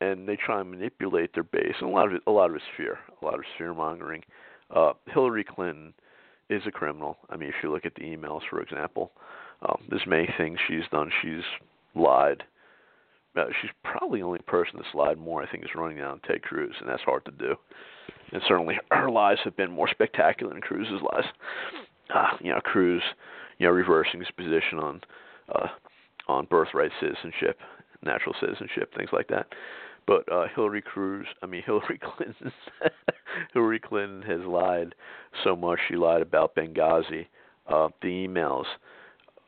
[0.00, 2.56] And they try and manipulate their base, and a lot of it, a lot of
[2.56, 4.22] it's fear, a lot of fear mongering.
[4.74, 5.94] Uh, Hillary Clinton
[6.52, 7.16] is a criminal.
[7.30, 9.12] I mean, if you look at the emails, for example,
[9.62, 11.10] um, there's many things she's done.
[11.22, 11.44] She's
[11.94, 12.42] lied.
[13.36, 15.42] Uh, she's probably the only person that's lied more.
[15.42, 17.54] I think is running down Ted Cruz, and that's hard to do.
[18.32, 21.24] And certainly, her lies have been more spectacular than Cruz's lies.
[22.14, 23.02] Uh, you know, Cruz,
[23.58, 25.00] you know, reversing his position on
[25.54, 25.68] uh,
[26.28, 27.58] on birthright citizenship,
[28.02, 29.46] natural citizenship, things like that.
[30.06, 32.52] But uh, Hillary Cruz, I mean Hillary Clinton,
[33.52, 34.94] Hillary Clinton has lied
[35.44, 35.78] so much.
[35.88, 37.26] She lied about Benghazi,
[37.68, 38.64] uh, the emails.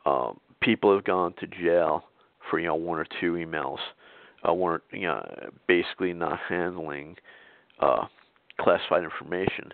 [0.06, 2.04] Um, people have gone to jail
[2.50, 3.78] for you know one or two emails,
[4.48, 7.16] uh, one you know basically not handling
[7.80, 8.06] uh,
[8.60, 9.72] classified information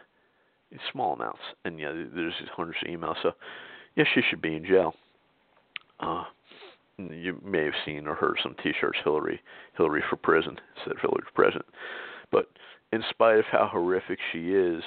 [0.72, 3.16] in small amounts, and yeah, there's hundreds of emails.
[3.22, 3.32] So
[3.96, 4.94] yeah, she should be in jail.
[5.98, 6.24] Uh,
[7.08, 9.40] you may have seen or heard some T-shirts, Hillary,
[9.76, 11.66] Hillary for prison, said Hillary for president.
[12.30, 12.46] But
[12.92, 14.82] in spite of how horrific she is,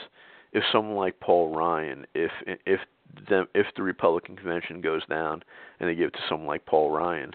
[0.52, 2.80] if someone like Paul Ryan, if if
[3.30, 5.44] them if the Republican convention goes down
[5.80, 7.34] and they give it to someone like Paul Ryan,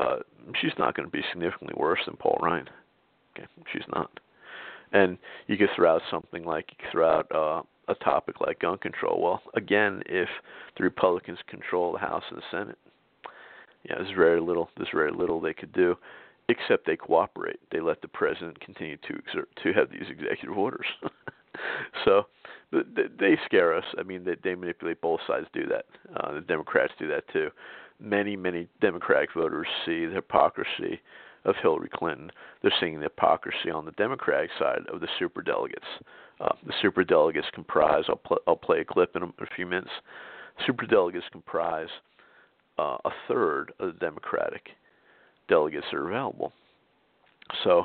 [0.00, 0.16] uh,
[0.60, 2.68] she's not going to be significantly worse than Paul Ryan.
[3.36, 4.10] Okay, she's not.
[4.92, 8.60] And you could throw out something like you could throw out uh, a topic like
[8.60, 9.20] gun control.
[9.20, 10.28] Well, again, if
[10.76, 12.78] the Republicans control the House and the Senate,
[13.88, 14.68] yeah, there's very little.
[14.76, 15.96] There's very little they could do,
[16.48, 17.60] except they cooperate.
[17.70, 20.86] They let the president continue to exert to have these executive orders.
[22.04, 22.26] so
[22.72, 23.84] they scare us.
[23.98, 25.46] I mean, they, they manipulate both sides.
[25.52, 25.86] Do that.
[26.16, 27.50] Uh, the Democrats do that too.
[28.00, 31.00] Many many Democratic voters see the hypocrisy
[31.44, 32.30] of Hillary Clinton.
[32.60, 35.86] They're seeing the hypocrisy on the Democratic side of the super delegates.
[36.40, 38.04] Uh, the super delegates comprise.
[38.08, 39.90] I'll, pl- I'll play a clip in a, a few minutes.
[40.66, 41.88] Super delegates comprise
[42.78, 44.70] uh, a third of the Democratic
[45.48, 46.52] delegates that are available.
[47.64, 47.84] So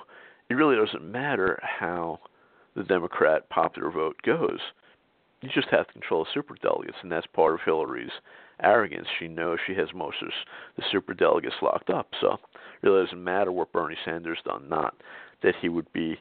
[0.49, 2.19] it really doesn't matter how
[2.75, 4.60] the Democrat popular vote goes.
[5.41, 8.12] you just have to control the super delegates, and that's part of Hillary's
[8.62, 9.08] arrogance.
[9.19, 10.30] She knows she has most of
[10.77, 12.39] the super delegates locked up, so it
[12.88, 14.69] really doesn't matter what Bernie Sanders done.
[14.69, 14.95] Not
[15.43, 16.19] that he would be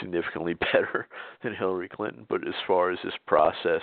[0.00, 1.06] significantly better
[1.42, 3.82] than Hillary Clinton, but as far as this process,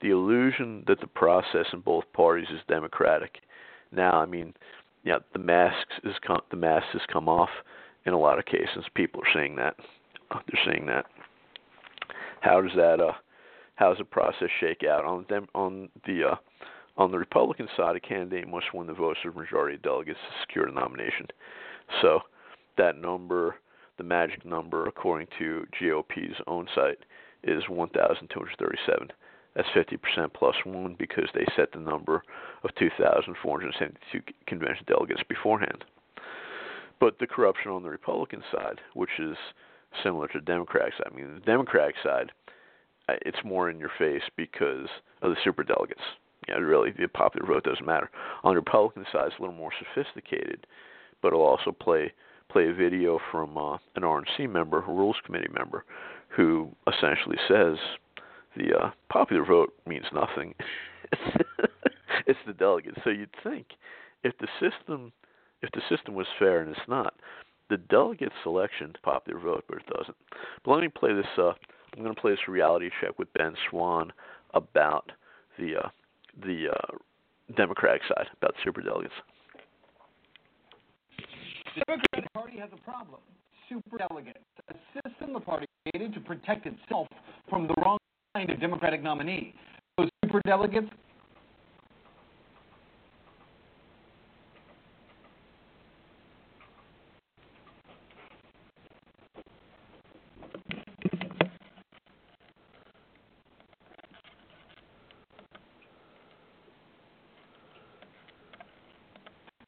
[0.00, 3.38] the illusion that the process in both parties is democratic.
[3.92, 4.54] Now, I mean,
[5.04, 7.50] yeah, the masks is come, the mask has come off
[8.06, 8.84] in a lot of cases.
[8.94, 9.76] People are saying that.
[10.30, 11.06] They're saying that.
[12.40, 13.12] How does that uh
[13.76, 16.36] how does the process shake out on them on the uh
[16.96, 20.40] on the Republican side, a candidate must win the votes of majority of delegates to
[20.42, 21.26] secure the nomination.
[22.02, 22.20] So
[22.76, 23.56] that number,
[23.96, 26.98] the magic number, according to GOP's own site,
[27.44, 29.08] is 1,237.
[29.54, 32.22] That's 50% plus one because they set the number
[32.64, 35.84] of 2,472 convention delegates beforehand.
[37.00, 39.36] But the corruption on the Republican side, which is
[40.02, 42.32] similar to the Democratic side, I mean, the Democratic side,
[43.08, 44.88] uh, it's more in your face because
[45.20, 46.00] of the super delegates.
[46.48, 48.10] You know, really, the popular vote doesn't matter.
[48.44, 50.66] On the Republican side, it's a little more sophisticated,
[51.20, 52.12] but it'll also play
[52.50, 55.84] play a video from uh, an RNC member, a Rules Committee member,
[56.28, 57.78] who essentially says
[58.56, 60.54] the uh, popular vote means nothing.
[62.26, 62.98] it's the delegates.
[63.04, 63.66] So you'd think
[64.24, 65.12] if the system
[65.62, 67.14] if the system was fair, and it's not,
[67.70, 70.16] the delegate selection popular vote, but it doesn't.
[70.64, 71.26] But let me play this.
[71.38, 71.52] Uh,
[71.96, 74.12] I'm going to play this reality check with Ben Swann
[74.54, 75.12] about
[75.58, 75.88] the uh,
[76.44, 76.96] the uh,
[77.56, 79.14] Democratic side about super delegates.
[81.76, 83.20] The Democratic Party has a problem.
[83.68, 84.38] Super delegates,
[84.68, 87.06] a system the party created to protect itself
[87.48, 87.96] from the wrong
[88.34, 89.52] kind of Democratic nominee.
[89.98, 90.88] Those super delegates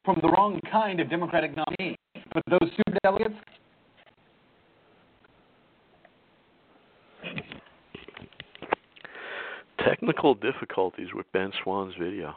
[0.03, 1.95] from the wrong kind of Democratic nominee.
[2.33, 3.35] But those super delegates,
[9.87, 12.33] Technical difficulties with Ben Swann's video.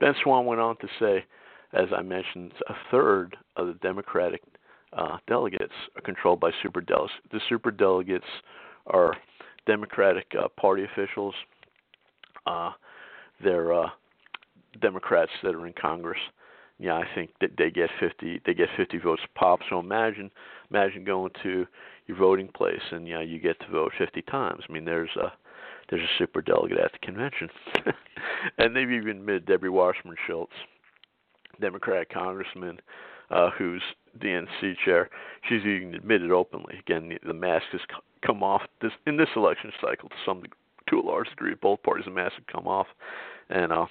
[0.00, 1.24] Ben Swann went on to say,
[1.72, 4.42] as I mentioned, a third of the Democratic
[4.92, 7.14] uh, delegates are controlled by super delegates.
[7.32, 8.26] The super delegates
[8.86, 9.16] are
[9.66, 11.34] Democratic uh, Party officials.
[12.46, 12.72] Uh,
[13.42, 13.88] they're uh,
[14.82, 16.20] Democrats that are in Congress.
[16.78, 18.42] Yeah, I think that they get 50.
[18.44, 19.60] They get 50 votes pop.
[19.68, 20.30] So imagine,
[20.70, 21.66] imagine going to
[22.06, 24.62] your voting place and yeah, you get to vote 50 times.
[24.68, 25.32] I mean, there's a
[25.90, 27.48] there's a super delegate at the convention,
[28.58, 30.52] and they've even admitted Debbie Wasserman Schultz,
[31.60, 32.80] Democratic congressman,
[33.30, 33.82] uh, who's
[34.18, 35.10] DNC chair.
[35.48, 36.78] She's even admitted openly.
[36.78, 37.80] Again, the, the mask has
[38.24, 40.42] come off this in this election cycle to some
[40.88, 41.54] to a large degree.
[41.60, 42.86] Both parties, the mask have come off,
[43.48, 43.86] and uh,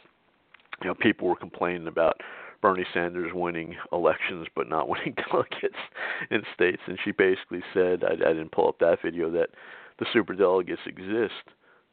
[0.82, 2.22] you know, people were complaining about
[2.62, 5.80] Bernie Sanders winning elections but not winning delegates
[6.32, 6.82] in states.
[6.88, 9.50] And she basically said, I, I didn't pull up that video, that
[10.00, 11.34] the super delegates exist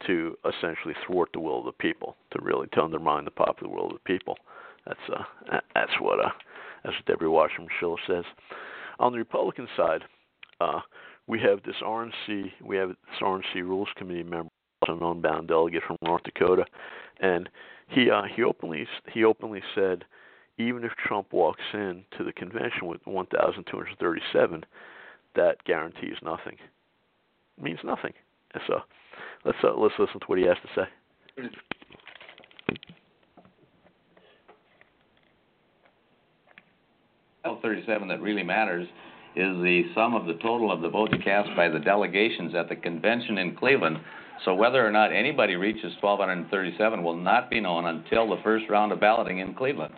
[0.07, 3.87] to essentially thwart the will of the people, to really to undermine the popular will
[3.87, 4.37] of the people.
[4.87, 6.31] That's uh, that's what uh,
[6.85, 8.25] that's what Debbie Wasserman Schultz says.
[8.99, 10.03] On the Republican side,
[10.61, 10.81] uh,
[11.27, 14.51] we have this RNC, we have this RNC Rules Committee member,
[14.89, 16.65] an unbound delegate from North Dakota,
[17.21, 17.49] and
[17.89, 20.05] he uh, he openly he openly said,
[20.59, 24.65] even if Trump walks in to the convention with 1,237,
[25.35, 26.57] that guarantees nothing.
[27.59, 28.13] It means nothing.
[28.55, 28.81] And so
[29.45, 31.49] let's uh, let's listen to what he has to say.
[37.45, 38.89] L 37 that really matters
[39.37, 42.77] is the sum of the total of the votes cast by the delegations at the
[42.77, 43.99] convention in Cleveland.
[44.45, 48.93] So whether or not anybody reaches 1,237 will not be known until the first round
[48.93, 49.95] of balloting in Cleveland.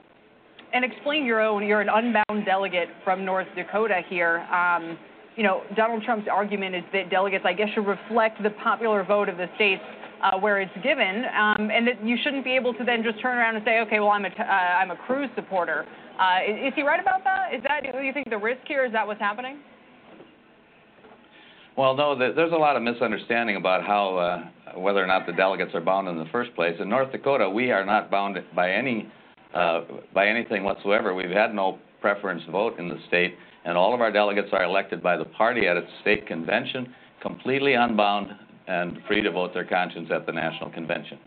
[0.72, 1.66] And explain your own.
[1.66, 4.40] You're an unbound delegate from North Dakota here.
[4.52, 4.98] Um,
[5.38, 9.28] you know, Donald Trump's argument is that delegates, I guess, should reflect the popular vote
[9.28, 9.80] of the states
[10.20, 13.38] uh, where it's given, um, and that you shouldn't be able to then just turn
[13.38, 15.86] around and say, okay, well, I'm a, t- uh, I'm a Cruz supporter.
[16.18, 17.54] Uh, is, is he right about that?
[17.54, 18.84] Is that, do you think, the risk here?
[18.84, 19.60] Is that what's happening?
[21.76, 25.72] Well, no, there's a lot of misunderstanding about how uh, whether or not the delegates
[25.72, 26.74] are bound in the first place.
[26.80, 29.08] In North Dakota, we are not bound by any
[29.54, 29.82] uh,
[30.12, 31.14] by anything whatsoever.
[31.14, 33.36] We've had no preference vote in the state,
[33.68, 36.88] and all of our delegates are elected by the party at its state convention,
[37.20, 38.28] completely unbound
[38.66, 41.18] and free to vote their conscience at the national convention.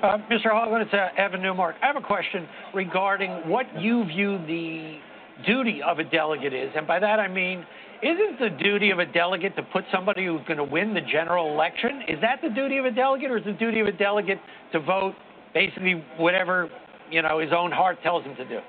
[0.00, 0.46] Uh, Mr.
[0.46, 1.74] Haugland, it's uh, Evan Newmark.
[1.82, 4.98] I have a question regarding what you view the
[5.44, 7.66] duty of a delegate is, and by that I mean
[8.00, 11.52] isn't the duty of a delegate to put somebody who's going to win the general
[11.52, 12.02] election?
[12.08, 14.38] Is that the duty of a delegate, or is the duty of a delegate
[14.72, 15.14] to vote
[15.54, 16.68] basically whatever
[17.10, 18.60] you know his own heart tells him to do?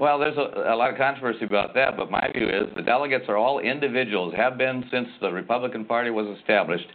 [0.00, 3.26] Well, there's a, a lot of controversy about that, but my view is the delegates
[3.28, 6.86] are all individuals, have been since the Republican Party was established,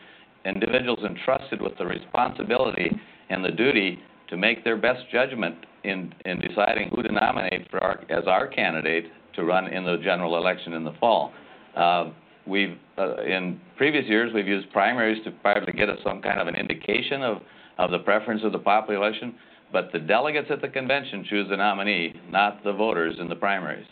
[0.44, 2.90] individuals entrusted with the responsibility
[3.30, 4.00] and the duty
[4.30, 8.48] to make their best judgment in, in deciding who to nominate for our, as our
[8.48, 11.32] candidate to run in the general election in the fall.
[11.76, 12.10] Uh,
[12.48, 16.48] we've uh, in previous years we've used primaries to probably get us some kind of
[16.48, 17.38] an indication of,
[17.78, 19.36] of the preference of the population
[19.72, 23.86] but the delegates at the convention choose the nominee, not the voters in the primaries.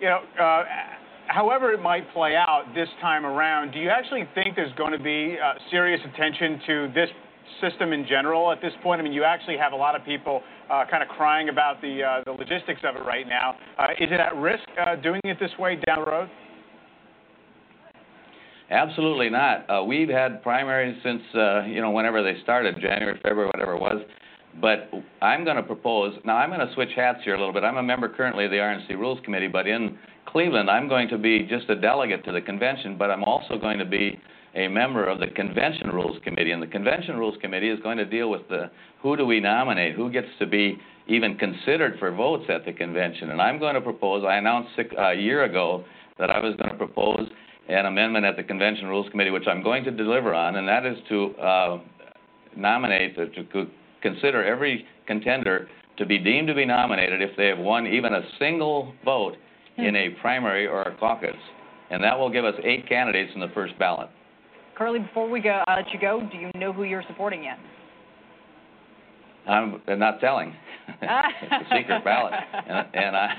[0.00, 0.64] You know, uh,
[1.28, 5.02] however it might play out this time around, do you actually think there's going to
[5.02, 7.08] be uh, serious attention to this
[7.60, 9.00] system in general at this point?
[9.00, 12.02] I mean, you actually have a lot of people uh, kind of crying about the
[12.02, 13.56] uh, the logistics of it right now.
[13.78, 16.28] Uh, is it at risk uh, doing it this way down the road?
[18.70, 19.70] Absolutely not.
[19.70, 23.80] Uh, we've had primaries since uh, you know whenever they started, January, February, whatever it
[23.80, 24.02] was.
[24.60, 24.90] But
[25.20, 27.62] I'm going to propose, now I'm going to switch hats here a little bit.
[27.62, 31.18] I'm a member currently of the RNC Rules Committee, but in Cleveland, I'm going to
[31.18, 34.18] be just a delegate to the convention, but I'm also going to be
[34.54, 36.52] a member of the Convention Rules Committee.
[36.52, 38.70] And the Convention Rules Committee is going to deal with the
[39.02, 43.30] who do we nominate, who gets to be even considered for votes at the convention.
[43.30, 45.84] And I'm going to propose, I announced six, uh, a year ago
[46.18, 47.28] that I was going to propose
[47.68, 50.86] an amendment at the Convention Rules Committee, which I'm going to deliver on, and that
[50.86, 51.78] is to uh,
[52.56, 53.66] nominate, uh, to
[54.10, 58.22] consider every contender to be deemed to be nominated if they have won even a
[58.38, 59.36] single vote
[59.78, 61.36] in a primary or a caucus.
[61.90, 64.08] And that will give us eight candidates in the first ballot.
[64.76, 67.58] Curly, before we go, uh, let you go, do you know who you're supporting yet?
[69.48, 70.54] I'm not telling.
[70.88, 72.32] it's a secret ballot,
[72.68, 73.34] and, and I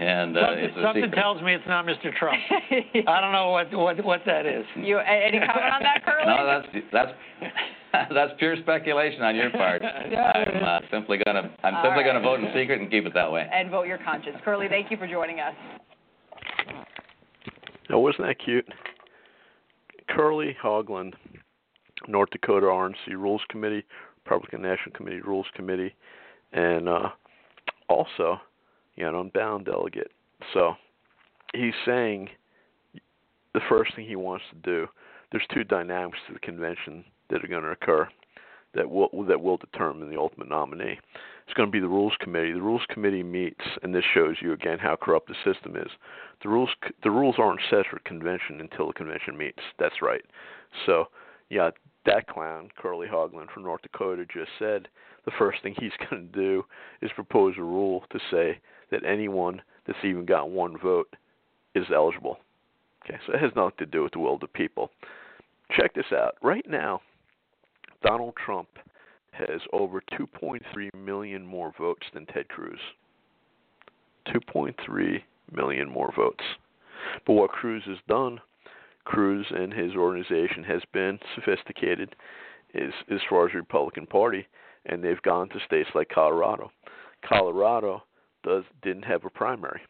[0.00, 2.14] and uh, something, it's a something tells me it's not Mr.
[2.16, 2.40] Trump.
[2.50, 4.64] I don't know what what what that is.
[4.76, 6.26] You any comment on that, Curly?
[6.26, 7.12] No, that's that's
[8.14, 9.82] that's pure speculation on your part.
[9.84, 12.06] I'm uh, simply gonna I'm All simply right.
[12.06, 13.48] gonna vote in secret and keep it that way.
[13.52, 14.36] And vote your conscience.
[14.44, 15.54] Curly, thank you for joining us.
[17.88, 18.66] Now, wasn't that cute?
[20.08, 21.14] Curly Haugland,
[22.06, 23.84] North Dakota RNC Rules Committee,
[24.24, 25.94] Republican National Committee Rules Committee,
[26.52, 27.08] and uh,
[27.88, 28.40] also,
[28.96, 30.12] you know, an unbound delegate.
[30.54, 30.74] So
[31.52, 32.28] he's saying
[33.54, 34.86] the first thing he wants to do.
[35.32, 38.08] There's two dynamics to the convention that are going to occur
[38.74, 40.98] that will that will determine the ultimate nominee.
[41.44, 42.52] It's going to be the Rules Committee.
[42.52, 45.90] The Rules Committee meets, and this shows you again how corrupt the system is.
[46.42, 46.70] The rules
[47.02, 49.58] the rules aren't set for convention until the convention meets.
[49.78, 50.22] That's right.
[50.86, 51.06] So,
[51.48, 51.70] yeah,
[52.06, 54.88] that clown Curly Haugland from North Dakota just said
[55.24, 56.64] the first thing he's going to do
[57.02, 58.60] is propose a rule to say
[58.90, 61.14] that anyone that's even got one vote
[61.74, 62.38] is eligible.
[63.04, 64.90] Okay, so it has nothing to do with the will of the people.
[65.76, 66.36] Check this out.
[66.42, 67.00] Right now,
[68.02, 68.68] Donald Trump
[69.32, 70.60] has over 2.3
[70.94, 72.78] million more votes than Ted Cruz.
[74.28, 75.22] 2.3
[75.52, 76.44] million more votes.
[77.26, 78.40] But what Cruz has done,
[79.04, 82.14] Cruz and his organization has been sophisticated
[82.74, 84.46] is as far as the Republican Party,
[84.86, 86.70] and they've gone to states like Colorado.
[87.26, 88.02] Colorado
[88.42, 89.80] does didn't have a primary.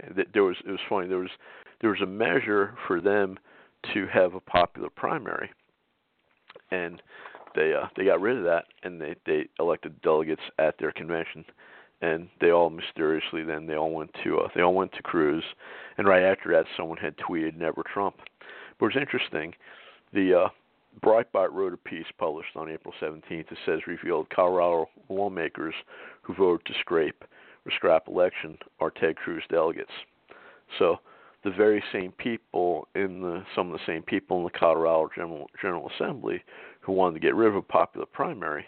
[0.00, 1.30] Okay, there was it was funny there was
[1.80, 3.38] there was a measure for them
[3.94, 5.50] to have a popular primary,
[6.70, 7.02] and
[7.56, 11.44] they uh, they got rid of that and they they elected delegates at their convention,
[12.02, 15.42] and they all mysteriously then they all went to uh, they all went to Cruz,
[15.98, 18.16] and right after that someone had tweeted never Trump.
[18.78, 19.54] But it's interesting,
[20.12, 20.48] the uh,
[21.02, 25.74] Breitbart wrote a piece published on April 17th that says revealed Colorado lawmakers
[26.22, 27.24] who voted to scrape
[27.64, 29.90] or scrap election are Ted Cruz delegates.
[30.78, 30.96] So
[31.44, 35.46] the very same people in the some of the same people in the Colorado General
[35.60, 36.42] General Assembly
[36.86, 38.64] who wanted to get rid of a popular primary,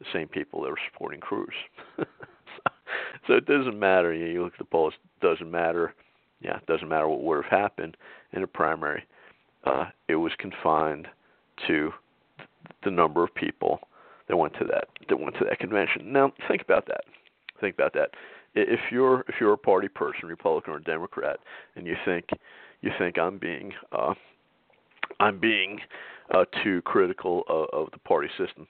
[0.00, 1.54] the same people that were supporting Cruz.
[1.96, 2.04] so,
[3.28, 4.12] so it doesn't matter.
[4.12, 4.92] You, know, you look at the polls.
[4.94, 5.94] It doesn't matter.
[6.40, 7.96] Yeah, it doesn't matter what would have happened
[8.32, 9.04] in a primary.
[9.62, 11.06] Uh, it was confined
[11.68, 11.92] to
[12.82, 13.78] the number of people
[14.28, 16.12] that went to that that went to that convention.
[16.12, 17.04] Now think about that.
[17.60, 18.10] Think about that.
[18.54, 21.38] If you're if you're a party person, Republican or Democrat,
[21.76, 22.26] and you think
[22.82, 24.14] you think I'm being uh,
[25.20, 25.80] I'm being
[26.32, 28.66] uh, too critical of, of the party system,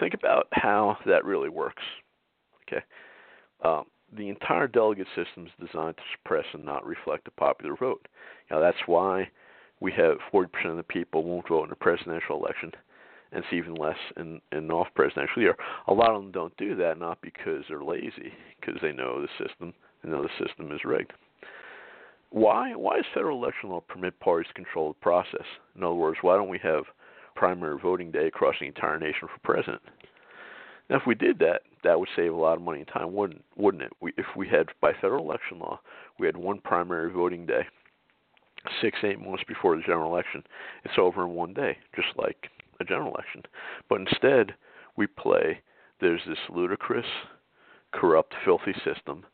[0.00, 1.82] think about how that really works.
[2.66, 2.82] Okay,
[3.64, 3.84] um,
[4.16, 8.06] the entire delegate system is designed to suppress and not reflect the popular vote.
[8.50, 9.28] Now that's why
[9.80, 12.72] we have 40% of the people won't vote in a presidential election,
[13.32, 15.56] and it's even less in in off presidential year.
[15.88, 19.28] A lot of them don't do that not because they're lazy, because they know the
[19.44, 21.12] system and know the system is rigged.
[22.34, 25.46] Why why does federal election law permit parties to control the process?
[25.76, 26.82] In other words, why don't we have
[27.36, 29.80] primary voting day across the entire nation for president?
[30.90, 33.44] Now, if we did that, that would save a lot of money and time, wouldn't
[33.56, 33.92] wouldn't it?
[34.00, 35.78] We, if we had by federal election law,
[36.18, 37.68] we had one primary voting day,
[38.82, 40.42] six eight months before the general election.
[40.84, 42.48] It's over in one day, just like
[42.80, 43.44] a general election.
[43.88, 44.54] But instead,
[44.96, 45.60] we play.
[46.00, 47.06] There's this ludicrous,
[47.92, 49.24] corrupt, filthy system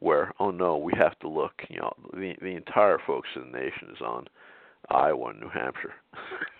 [0.00, 1.52] where oh no, we have to look.
[1.68, 4.26] You know, the the entire focus of the nation is on
[4.90, 5.94] Iowa and New Hampshire.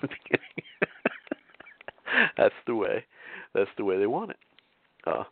[2.37, 3.05] that's the way.
[3.55, 4.37] That's the way they want it.
[5.07, 5.25] Uh,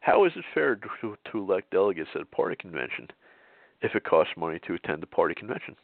[0.00, 3.08] how is it fair to, to elect delegates at a party convention
[3.82, 5.76] if it costs money to attend the party convention?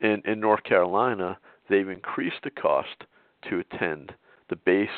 [0.00, 3.04] In in North Carolina, they've increased the cost
[3.48, 4.12] to attend
[4.48, 4.88] the base,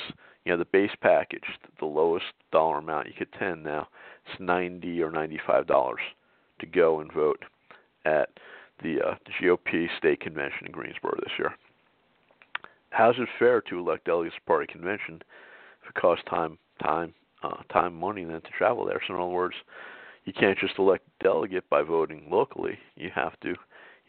[0.45, 1.45] you know, the base package,
[1.78, 3.88] the lowest dollar amount you could attend now.
[4.26, 6.01] It's ninety or ninety-five dollars
[6.61, 7.43] to go and vote
[8.05, 8.30] at
[8.82, 11.55] the, uh, the GOP state convention in Greensboro this year.
[12.91, 15.20] How's it fair to elect delegates to party convention
[15.82, 19.01] if it costs time, time, uh, time, money then to travel there?
[19.07, 19.55] So in other words,
[20.24, 22.78] you can't just elect a delegate by voting locally.
[22.97, 23.55] You have to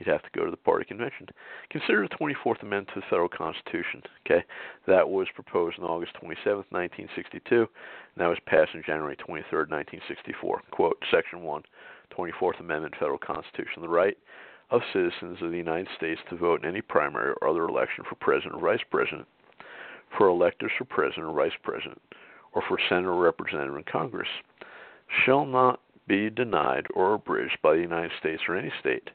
[0.02, 1.28] you'd have to go to the party convention.
[1.70, 4.02] Consider the 24th Amendment to the Federal Constitution.
[4.26, 4.44] Okay,
[4.88, 7.68] that was proposed on August 27, 1962, and
[8.18, 10.62] that was passed on January 23, 1964.
[10.72, 11.64] Quote, Section 1,
[12.18, 14.18] 24th Amendment Federal Constitution: the right
[14.72, 18.16] of citizens of the United States to vote in any primary or other election for
[18.16, 19.28] president or vice president,
[20.18, 22.02] for electors for president or vice president,
[22.54, 24.30] or for senator or representative in Congress,
[25.26, 29.12] shall not be denied or abridged by the United States or any state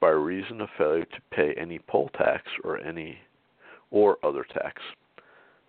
[0.00, 3.18] by reason of failure to pay any poll tax or any
[3.90, 4.82] or other tax.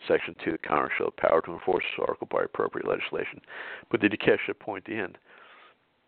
[0.08, 3.42] Section 2, the Congress shall have power to enforce this article by appropriate legislation.
[3.90, 5.18] But did you catch point at the end?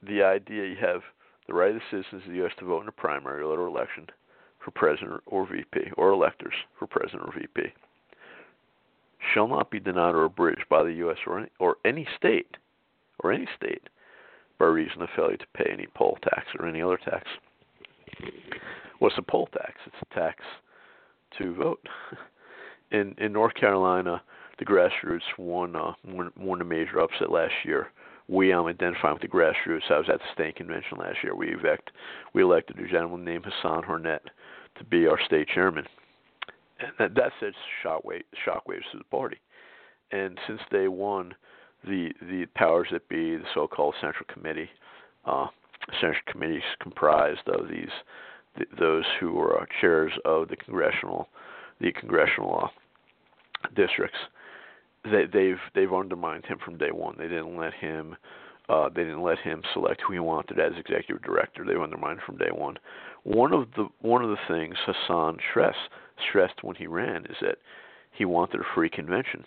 [0.04, 1.02] The idea you have
[1.48, 2.52] the right of the citizens of the U.S.
[2.60, 4.08] to vote in a primary or election
[4.64, 7.72] for president or VP, or electors for president or VP,
[9.34, 11.18] shall not be denied or abridged by the U.S.
[11.26, 12.58] or any, or any state,
[13.20, 13.90] or any state,
[14.60, 17.28] by reason of failure to pay any poll tax or any other tax.
[19.00, 19.74] What's a poll tax?
[19.86, 20.44] It's a tax
[21.38, 21.86] to vote.
[22.90, 24.22] In in North Carolina,
[24.60, 27.88] the grassroots won uh, won, won a major upset last year.
[28.30, 29.92] We um identifying with the grassroots.
[29.92, 31.36] I was at the state convention last year.
[31.36, 31.92] We elect
[32.34, 34.22] we elected a gentleman named Hasan Harnett
[34.78, 35.86] to be our state chairman.
[36.80, 39.38] And that, that sets shockwave shockwaves to the party.
[40.12, 41.34] And since day one,
[41.84, 44.70] the the powers that be, the so-called Central Committee,
[45.26, 45.48] uh,
[45.94, 47.90] Central Committee is comprised of these
[48.58, 51.28] th- those who are uh, chairs of the congressional
[51.80, 54.18] the congressional uh, districts.
[55.04, 57.16] They, they've they've undermined him from day one.
[57.18, 58.16] They didn't let him
[58.70, 61.64] uh, they didn't let him select who he wanted as executive director.
[61.66, 62.78] They undermined from day one.
[63.24, 65.78] One of the one of the things Hasan stressed
[66.30, 67.58] stressed when he ran is that
[68.12, 69.46] he wanted a free convention.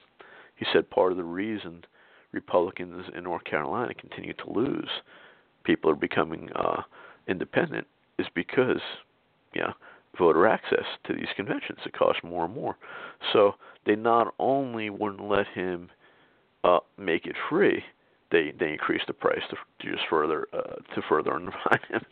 [0.57, 1.85] He said part of the reason
[2.33, 4.89] Republicans in North Carolina continue to lose
[5.71, 6.83] people are becoming uh,
[7.29, 7.87] independent
[8.19, 8.81] is because
[9.55, 9.73] know
[10.19, 11.79] voter access to these conventions.
[11.87, 12.77] It costs more and more.
[13.33, 13.53] So
[13.87, 15.89] they not only wouldn't let him
[16.65, 17.85] uh, make it free,
[18.33, 22.03] they they increased the price to, just further uh, to further undermine him.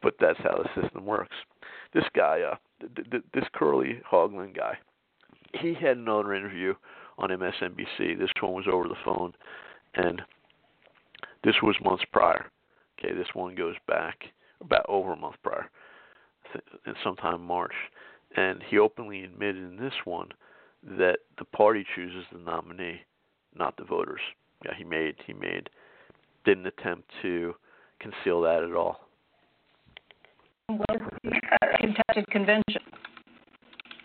[0.00, 1.34] but that's how the system works.
[1.94, 2.56] This guy, uh,
[2.94, 4.78] th- th- this Curly Haugland guy,
[5.60, 6.74] he had another interview
[7.18, 8.18] on MSNBC.
[8.18, 9.32] This one was over the phone,
[9.94, 10.22] and
[11.42, 12.46] this was months prior.
[12.98, 14.24] Okay, this one goes back
[14.60, 15.68] about over a month prior,
[16.86, 17.74] in sometime March,
[18.36, 20.28] and he openly admitted in this one
[20.98, 23.00] that the party chooses the nominee,
[23.54, 24.20] not the voters.
[24.64, 25.68] Yeah, he made he made
[26.44, 27.54] didn't attempt to
[27.98, 29.00] conceal that at all.
[31.80, 32.82] contested convention.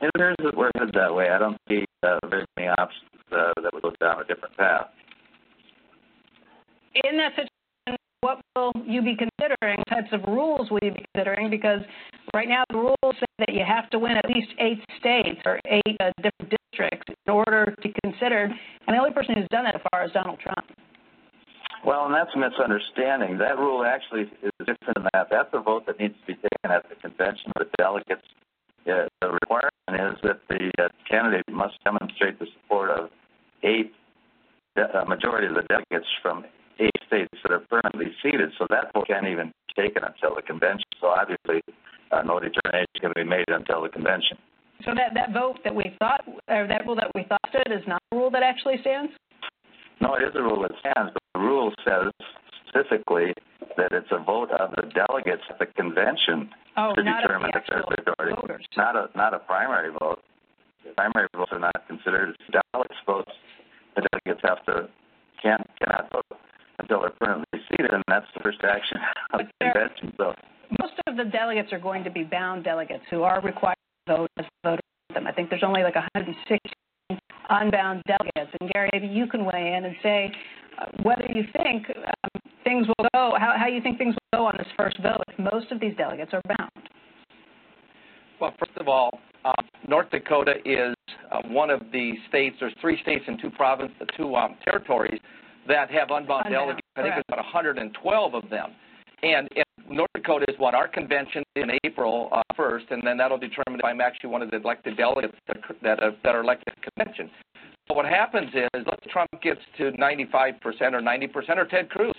[0.02, 1.30] It appears that we're headed that way.
[1.30, 4.88] I don't see uh, very many options uh, that would go down a different path.
[7.04, 7.59] In that situation,
[8.22, 9.78] what will you be considering?
[9.89, 11.49] Types of rules will you be considering?
[11.49, 11.82] Because
[12.34, 15.59] right now the rules say that you have to win at least eight states or
[15.65, 18.43] eight uh, different districts in order to consider.
[18.88, 20.65] And the only person who's done that far is Donald Trump.
[21.86, 23.38] Well, and that's a misunderstanding.
[23.38, 25.28] That rule actually is different than that.
[25.32, 28.28] That's a vote that needs to be taken at the convention of the delegates.
[28.86, 33.09] Uh, the requirement is that the uh, candidate must demonstrate the support of
[33.63, 33.93] eight,
[34.76, 36.43] a majority of the delegates from
[36.80, 38.50] eight states that are permanently seated.
[38.58, 40.86] So that vote can't even be taken until the convention.
[41.02, 41.62] So obviously,
[42.12, 44.38] uh, no determination can be made until the convention.
[44.86, 47.84] So that, that vote that we thought, or that rule that we thought stood is
[47.88, 49.12] not a rule that actually stands?
[50.02, 52.08] No, it is a rule that stands, but the rule says
[52.68, 53.34] specifically
[53.76, 57.66] that it's a vote of the delegates at the convention Oh, to determine the if
[57.68, 58.36] there's actual majority.
[58.40, 58.66] voters.
[58.78, 60.24] Not a not a primary vote.
[60.96, 63.32] Primary votes are not considered as delegates votes.
[63.98, 64.88] The delegates have to
[65.44, 66.24] can cannot vote
[66.80, 68.98] until they're permanently seated, and that's the first action
[69.34, 70.14] of the convention.
[70.18, 70.34] So
[70.80, 73.78] Most of the delegates are going to be bound delegates who are required
[74.08, 74.82] to vote as voters
[75.14, 75.28] them.
[75.28, 76.60] I think there's only like 160
[77.50, 78.56] unbound delegates.
[78.60, 80.32] And Gary, maybe you can weigh in and say
[80.80, 84.46] uh, whether you think um, things will go, how, how you think things will go
[84.46, 86.90] on this first vote if most of these delegates are bound.
[88.40, 89.54] Well, first of all, uh,
[89.88, 90.96] North Dakota is
[91.32, 92.56] uh, one of the states.
[92.60, 95.20] There's three states and two provinces, two um, territories
[95.68, 96.88] that have unbound Unbound, delegates.
[96.95, 98.72] I think there's about 112 of them.
[99.22, 103.38] And, and North Dakota is what our convention in April uh, 1st, and then that'll
[103.38, 106.74] determine if I'm actually one of the elected delegates that that are, that are elected
[106.95, 107.30] convention.
[107.88, 112.14] But what happens is, let's Trump gets to 95% or 90% or Ted Cruz.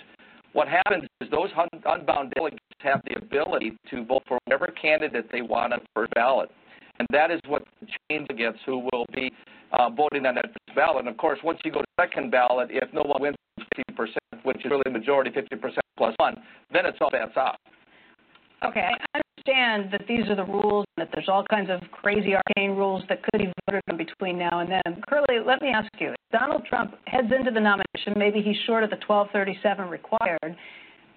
[0.53, 5.31] What happens is those un- unbound delegates have the ability to vote for whatever candidate
[5.31, 6.51] they want on the first ballot.
[7.01, 7.65] And that is what
[8.11, 9.33] change delegates who will be
[9.73, 10.99] uh, voting on that first ballot.
[10.99, 13.37] And of course, once you go to second ballot, if no one wins
[13.99, 14.07] 50%,
[14.43, 16.37] which is really majority, 50% plus one,
[16.71, 17.57] then it's all bets off.
[18.63, 22.35] Okay, I understand that these are the rules and that there's all kinds of crazy
[22.35, 25.03] arcane rules that could be voted on between now and then.
[25.09, 28.85] Curly, let me ask you: if Donald Trump heads into the nomination, maybe he's short
[28.85, 30.55] of the 1237 required.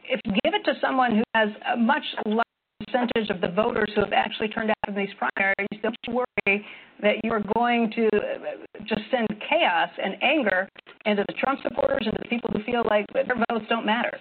[0.05, 2.52] If you give it to someone who has a much larger
[2.85, 6.65] percentage of the voters who have actually turned out in these primaries, don't you worry
[7.01, 8.09] that you are going to
[8.85, 10.69] just send chaos and anger
[11.05, 14.11] into the Trump supporters and the people who feel like their votes don't matter?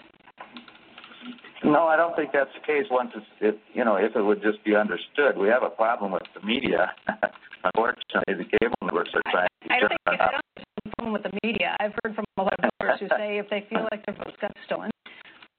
[1.65, 2.87] No, I don't think that's the case.
[2.91, 6.11] Once it's, it, you know, if it would just be understood, we have a problem
[6.11, 6.93] with the media.
[7.65, 11.13] Unfortunately, the cable networks are trying to I don't think I don't it's a problem
[11.13, 11.77] with the media.
[11.79, 14.37] I've heard from a lot of voters who say if they feel like their votes
[14.41, 14.91] got stolen,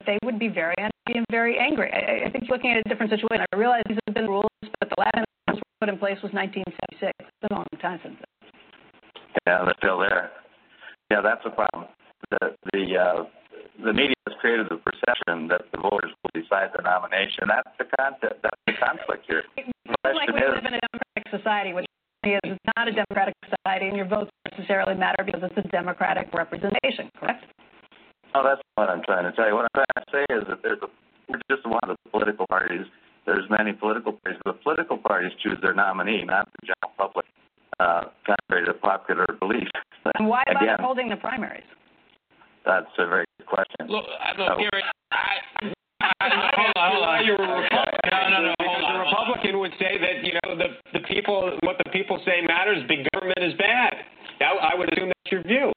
[0.06, 1.92] they would be very unhappy and very angry.
[1.92, 3.46] I, I think looking at a different situation.
[3.52, 6.18] I realize these have been rules, but the last time rules were put in place
[6.24, 7.12] was 1976.
[7.20, 8.52] It's been a long time since then.
[9.48, 10.32] Yeah, they're still there.
[11.12, 11.88] Yeah, that's a problem.
[12.32, 13.24] The the uh,
[13.84, 17.50] the media has created the perception that the voters will decide the nomination.
[17.52, 18.44] That's the concept.
[18.44, 19.44] That's the conflict here.
[19.58, 21.86] The It's like we is, live in a democratic society, which
[22.24, 27.12] is not a democratic society, and your votes necessarily matter because it's a democratic representation,
[27.20, 27.44] correct?
[28.34, 29.56] no, that's what I'm trying to tell you.
[29.56, 30.90] What I'm trying to say is that there's a
[31.30, 32.86] we're just one of the political parties.
[33.64, 34.42] There's many political parties.
[34.46, 37.26] The political parties choose their nominee, not the general public,
[37.80, 39.68] uh, contrary to popular belief.
[40.20, 41.64] And why about Again, holding the primaries?
[42.66, 43.88] that's a very good question.
[43.88, 45.40] Look, I- look, Gary, I,
[46.20, 47.26] I, hold on, hold on.
[47.26, 48.00] You're a Republican.
[48.12, 48.96] No, no, no, hold on.
[48.96, 52.84] A Republican would say that you know the the people, what the people say matters.
[52.90, 53.94] Big government is bad.
[54.42, 55.72] I, I would assume that's your view.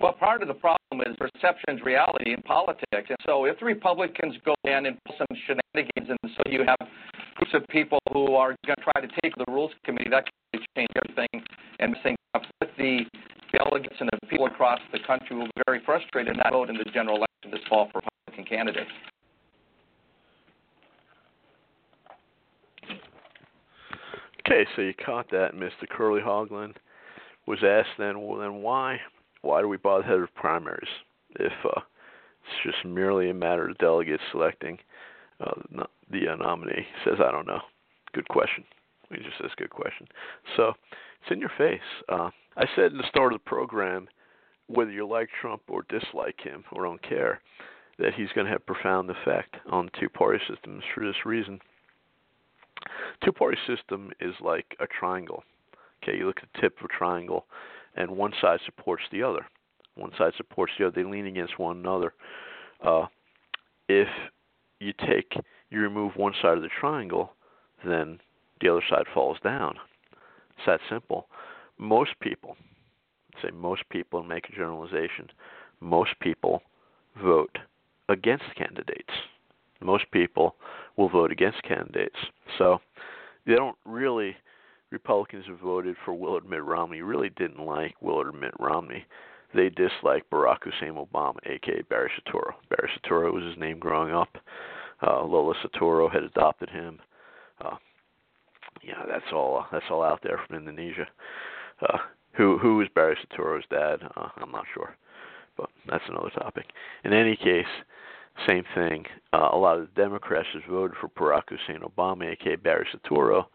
[0.00, 3.06] Well, part of the problem is perception is reality in politics.
[3.08, 5.89] And so if the Republicans go in and pull some shenanigans,
[6.30, 6.88] and so you have
[7.36, 10.62] groups of people who are going to try to take the Rules Committee, that can
[10.76, 11.44] change everything
[11.78, 13.00] and things up with the
[13.52, 16.76] delegates and the people across the country will be very frustrated and not vote in
[16.76, 18.90] the general election this fall for Republican candidates.
[24.46, 25.88] Okay, so you caught that, Mr.
[25.88, 26.74] Curly Haugland
[27.46, 28.98] was asked then, well, then why?
[29.42, 30.88] Why do we bother head of primaries
[31.38, 34.78] if uh, it's just merely a matter of delegates selecting
[35.40, 36.86] uh, the uh, nominee?
[37.04, 37.60] Says, I don't know.
[38.12, 38.64] Good question.
[39.10, 40.06] He just says, good question.
[40.56, 40.72] So
[41.20, 41.80] it's in your face.
[42.08, 44.08] Uh, I said in the start of the program,
[44.68, 47.40] whether you like Trump or dislike him or don't care,
[47.98, 51.60] that he's going to have profound effect on two-party systems for this reason
[53.24, 55.42] two party system is like a triangle.
[56.02, 57.46] Okay, you look at the tip of a triangle
[57.96, 59.46] and one side supports the other.
[59.96, 61.02] One side supports the other.
[61.02, 62.14] They lean against one another.
[62.84, 63.06] Uh,
[63.88, 64.08] if
[64.78, 65.32] you take
[65.70, 67.32] you remove one side of the triangle,
[67.84, 68.18] then
[68.60, 69.76] the other side falls down.
[70.56, 71.26] It's that simple.
[71.78, 72.56] Most people,
[73.42, 75.28] say most people and make a generalization,
[75.80, 76.62] most people
[77.22, 77.58] vote
[78.08, 79.12] against candidates.
[79.80, 80.56] Most people
[80.96, 82.16] will vote against candidates.
[82.58, 82.80] So
[83.46, 84.36] they don't really
[84.90, 89.04] Republicans who voted for Willard Mitt Romney really didn't like Willard Mitt Romney.
[89.54, 92.54] They disliked Barack Hussein Obama, aka Barry Soetoro.
[92.68, 94.36] Barry Soetoro was his name growing up.
[95.02, 96.98] Uh, Lolo Soetoro had adopted him.
[97.60, 97.76] Uh,
[98.82, 99.60] yeah, that's all.
[99.60, 101.06] Uh, That's all out there from Indonesia.
[101.82, 101.98] Uh,
[102.32, 104.00] who who is Barry Soetoro's dad?
[104.16, 104.96] Uh, I'm not sure,
[105.56, 106.66] but that's another topic.
[107.04, 107.66] In any case,
[108.48, 109.04] same thing.
[109.32, 113.46] Uh, a lot of the Democrats who voted for Barack Hussein Obama, aka Barry Soetoro,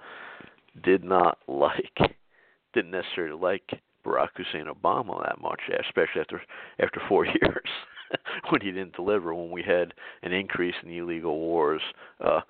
[0.83, 1.97] did not like,
[2.73, 6.41] didn't necessarily like Barack Hussein Obama that much, especially after
[6.79, 7.69] after four years.
[8.49, 9.33] when he didn't deliver.
[9.33, 9.93] When we had
[10.23, 11.81] an increase in illegal wars,
[12.23, 12.41] uh,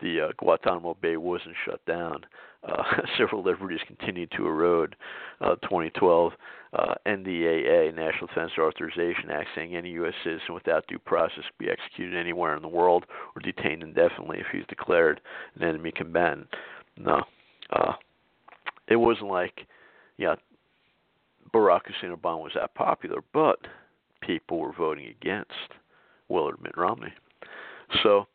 [0.00, 2.24] the uh, Guantanamo Bay wasn't shut down.
[2.66, 2.82] Uh,
[3.18, 4.96] civil liberties continued to erode.
[5.40, 6.32] Uh, 2012
[6.72, 10.14] uh, NDAA, National Defense Authorization Act, saying any U.S.
[10.22, 14.66] citizen without due process be executed anywhere in the world or detained indefinitely if he's
[14.68, 15.20] declared
[15.56, 16.48] an enemy combatant.
[16.96, 17.22] No,
[17.70, 17.92] uh,
[18.88, 19.66] it wasn't like,
[20.18, 20.34] yeah,
[21.52, 23.58] Barack Hussein Obama was that popular, but
[24.30, 25.50] people were voting against
[26.28, 27.12] Willard Mitt Romney.
[28.02, 28.26] So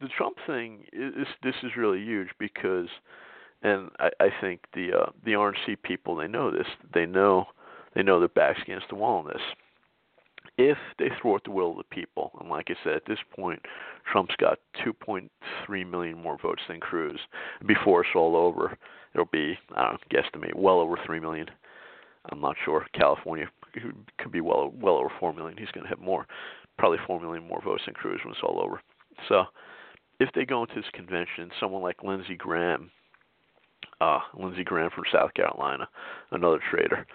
[0.00, 2.88] the Trump thing is this is really huge because,
[3.62, 6.66] and I, I think the uh, the RNC people they know this.
[6.92, 7.46] They know
[7.94, 9.42] they know their backs against the wall on this.
[10.58, 13.60] If they thwart the will of the people, and like I said, at this point,
[14.12, 17.18] Trump's got 2.3 million more votes than Cruz.
[17.66, 18.76] Before it's all over,
[19.14, 21.46] it'll be I don't know, guesstimate well over 3 million.
[22.30, 22.86] I'm not sure.
[22.92, 23.46] California
[24.18, 25.56] could be well well over 4 million.
[25.58, 26.26] He's going to have more,
[26.78, 28.80] probably 4 million more votes than Cruz when it's all over.
[29.28, 29.44] So
[30.18, 32.90] if they go into this convention, someone like Lindsey Graham,
[34.00, 35.88] uh, Lindsey Graham from South Carolina,
[36.30, 37.06] another traitor,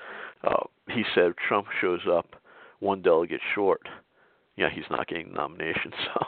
[0.44, 2.36] uh, he said Trump shows up
[2.80, 3.82] one delegate short,
[4.58, 5.92] yeah, he's not getting the nomination.
[6.14, 6.26] So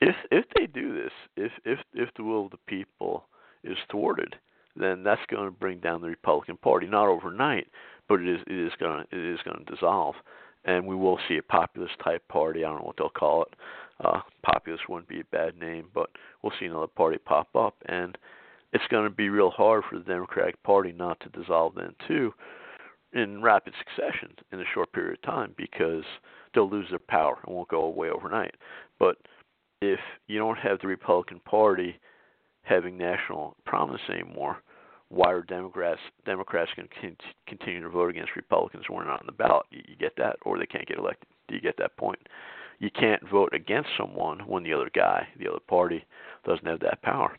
[0.00, 3.26] if if they do this, if if if the will of the people
[3.62, 4.34] is thwarted,
[4.74, 7.66] then that's going to bring down the Republican Party, not overnight,
[8.10, 10.16] but it is it is going it is going to dissolve,
[10.64, 12.64] and we will see a populist type party.
[12.64, 13.54] I don't know what they'll call it.
[14.04, 16.10] Uh, populist wouldn't be a bad name, but
[16.42, 18.18] we'll see another party pop up, and
[18.72, 22.34] it's going to be real hard for the Democratic Party not to dissolve then too,
[23.12, 26.04] in rapid succession in a short period of time because
[26.52, 28.56] they'll lose their power and won't go away overnight.
[28.98, 29.18] But
[29.80, 32.00] if you don't have the Republican Party
[32.62, 34.62] having national prominence anymore,
[35.10, 39.26] why are Democrats Democrats going to continue to vote against Republicans when they're not on
[39.26, 39.66] the ballot?
[39.70, 41.28] You, you get that, or they can't get elected.
[41.48, 42.20] Do you get that point?
[42.78, 46.04] You can't vote against someone when the other guy, the other party,
[46.46, 47.36] doesn't have that power.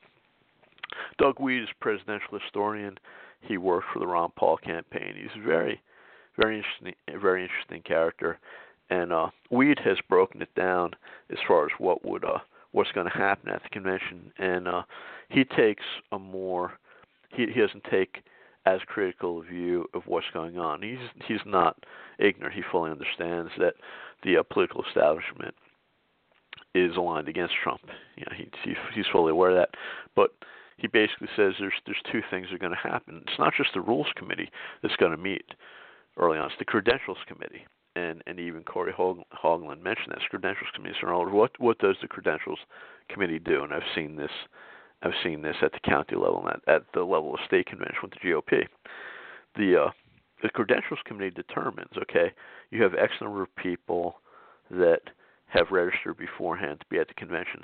[1.18, 2.98] Doug Wead is presidential historian.
[3.42, 5.16] He worked for the Ron Paul campaign.
[5.16, 5.82] He's a very,
[6.38, 8.38] very interesting, very interesting character.
[8.90, 10.92] And uh, Wead has broken it down
[11.32, 12.40] as far as what would uh,
[12.74, 14.84] what's going to happen at the convention, and uh,
[15.30, 16.74] he takes a more
[17.34, 18.24] he he doesn't take
[18.66, 20.82] as critical a view of what's going on.
[20.82, 21.84] He's he's not
[22.20, 22.56] ignorant.
[22.56, 23.76] He fully understands that
[24.24, 25.56] the uh, political establishment
[26.74, 27.82] is aligned against Trump.
[28.16, 29.70] You know, he, he he's fully aware of that.
[30.16, 30.32] But
[30.78, 33.24] he basically says there's there's two things that are going to happen.
[33.28, 34.50] It's not just the rules committee
[34.82, 35.46] that's going to meet
[36.18, 36.48] early on.
[36.48, 37.66] It's the credentials committee,
[37.96, 40.96] and and even Corey Haugland mentioned that credentials committee.
[41.02, 42.60] So what what does the credentials
[43.10, 43.64] committee do?
[43.64, 44.32] And I've seen this.
[45.04, 48.00] I've seen this at the county level and at, at the level of state convention
[48.04, 48.68] with the GOP.
[49.56, 49.92] The uh,
[50.44, 51.92] the credentials committee determines.
[51.98, 52.32] Okay,
[52.70, 54.16] you have X number of people
[54.70, 55.02] that
[55.48, 57.62] have registered beforehand to be at the convention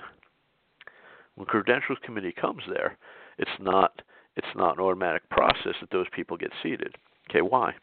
[1.38, 2.98] when credentials committee comes there,
[3.38, 4.02] it's not
[4.36, 6.96] it's not an automatic process that those people get seated.
[7.30, 7.74] Okay, why?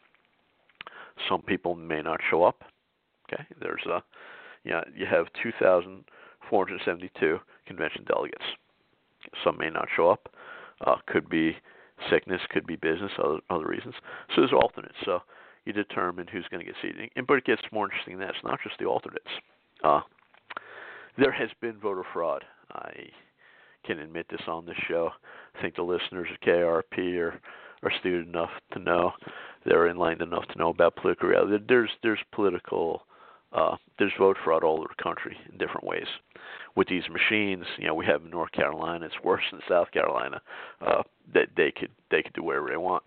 [1.29, 2.63] Some people may not show up.
[3.27, 4.03] Okay, there's a
[4.63, 8.43] you know, you have 2,472 convention delegates.
[9.43, 10.29] Some may not show up.
[10.85, 11.55] Uh, could be
[12.09, 13.95] sickness, could be business, other other reasons.
[14.29, 14.95] So there's alternates.
[15.05, 15.19] So
[15.65, 17.09] you determine who's going to get seated.
[17.15, 18.35] And, but it gets more interesting than that.
[18.35, 19.29] It's not just the alternates.
[19.83, 20.01] Uh,
[21.17, 22.43] there has been voter fraud.
[22.71, 22.91] I
[23.85, 25.11] can admit this on this show.
[25.57, 27.39] I think the listeners of KIRP are
[27.83, 29.11] are astute enough to know
[29.65, 31.63] they're enlightened enough to know about political reality.
[31.67, 33.03] There's there's political
[33.53, 36.07] uh, there's vote fraud all over the country in different ways.
[36.75, 39.05] With these machines, you know, we have North Carolina.
[39.05, 40.41] It's worse than South Carolina.
[40.85, 41.03] Uh,
[41.33, 43.03] that they could they could do whatever they want.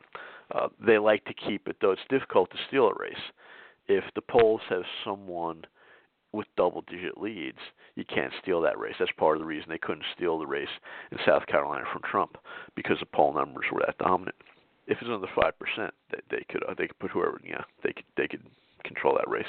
[0.55, 1.93] Uh, they like to keep it though.
[1.93, 3.15] It's difficult to steal a race.
[3.87, 5.65] If the polls have someone
[6.33, 7.59] with double digit leads,
[7.95, 8.95] you can't steal that race.
[8.99, 10.69] That's part of the reason they couldn't steal the race
[11.11, 12.37] in South Carolina from Trump
[12.75, 14.37] because the poll numbers were that dominant.
[14.87, 17.93] If it's under five percent, they, they could uh, they could put whoever yeah they
[17.93, 18.43] could they could
[18.85, 19.47] control that race.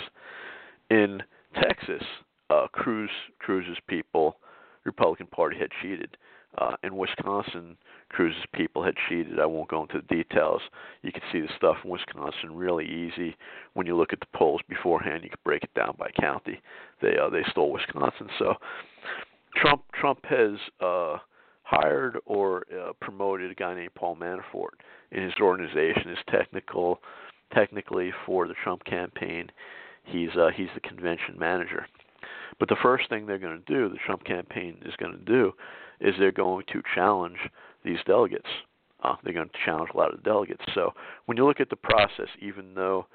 [0.89, 1.21] In
[1.61, 2.03] Texas,
[2.49, 4.37] uh, Cruz Cruz's people,
[4.85, 6.17] Republican Party had cheated.
[6.57, 7.77] Uh, in Wisconsin,
[8.09, 9.39] Cruz's people had cheated.
[9.39, 10.61] I won't go into the details.
[11.03, 13.35] You can see the stuff in Wisconsin really easy.
[13.75, 16.59] When you look at the polls beforehand, you can break it down by county.
[17.01, 18.29] They uh, they stole Wisconsin.
[18.39, 18.55] So
[19.55, 21.17] Trump Trump has uh,
[21.61, 24.73] hired or uh, promoted a guy named Paul Manafort
[25.11, 26.09] in his organization.
[26.09, 26.99] Is technical
[27.53, 29.51] technically for the Trump campaign,
[30.03, 31.85] he's uh, he's the convention manager.
[32.59, 35.53] But the first thing they're going to do, the Trump campaign is going to do,
[35.99, 37.37] is they're going to challenge
[37.83, 38.47] these delegates.
[39.03, 40.63] Uh, they're going to challenge a lot of the delegates.
[40.73, 40.93] So
[41.25, 43.05] when you look at the process, even though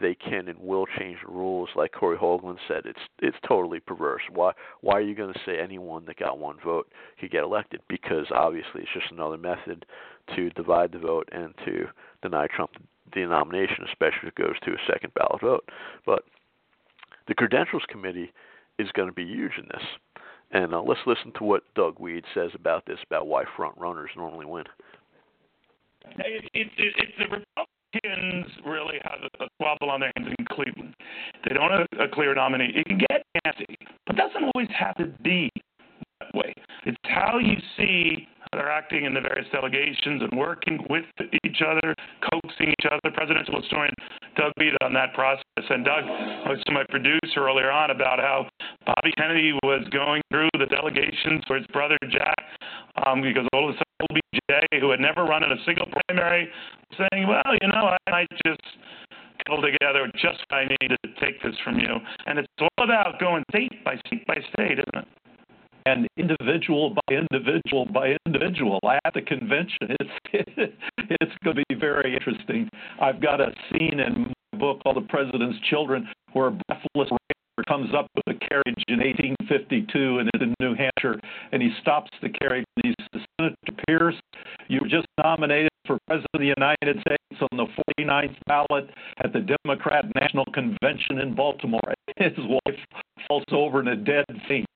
[0.00, 1.68] they can and will change the rules.
[1.76, 4.22] Like Corey Haugland said, it's it's totally perverse.
[4.32, 6.90] Why why are you going to say anyone that got one vote
[7.20, 7.80] could get elected?
[7.88, 9.86] Because obviously it's just another method
[10.34, 11.86] to divide the vote and to
[12.22, 12.72] deny Trump
[13.14, 15.68] the nomination, especially if it goes to a second ballot vote.
[16.04, 16.24] But
[17.28, 18.32] the Credentials Committee
[18.78, 19.82] is going to be huge in this.
[20.52, 24.10] And uh, let's listen to what Doug Wead says about this, about why front runners
[24.16, 24.64] normally win.
[26.18, 30.94] It, it, it, it, the Republicans really have a squabble on their hands in Cleveland.
[31.48, 32.72] They don't have a clear nominee.
[32.74, 35.50] It can get nasty, but doesn't always have to be
[36.20, 36.54] that way.
[36.84, 41.04] It's how you see they're acting in the various delegations and working with
[41.44, 41.94] each other,
[42.30, 43.14] coaxing each other.
[43.14, 43.94] Presidential historian
[44.36, 45.44] Doug Wead on that process.
[45.56, 46.04] And Doug
[46.46, 48.48] was to my producer earlier on about how
[48.86, 52.36] Bobby Kennedy was going through the delegations for his brother Jack
[53.06, 54.20] um, because all of a sudden
[54.50, 56.48] LBJ, who had never run in a single primary,
[56.98, 58.60] saying, well, you know, I might just
[59.46, 61.94] pull together just what I need to take this from you.
[62.26, 65.08] And it's all about going state by state by state, isn't it?
[65.86, 69.96] And individual by individual by individual at the convention.
[70.00, 70.10] It's
[70.98, 72.68] it's going to be very interesting.
[73.00, 77.10] I've got a scene in my book called "The President's Children" where a breathless
[77.62, 81.20] comes up with a carriage in 1852 and is in New Hampshire,
[81.52, 84.20] and he stops the carriage and he says, "Senator Pierce,
[84.68, 87.66] you were just nominated for President of the United States on the
[87.98, 88.90] 49th ballot
[89.22, 92.78] at the Democrat National Convention in Baltimore." His wife
[93.28, 94.66] falls over in a dead faint.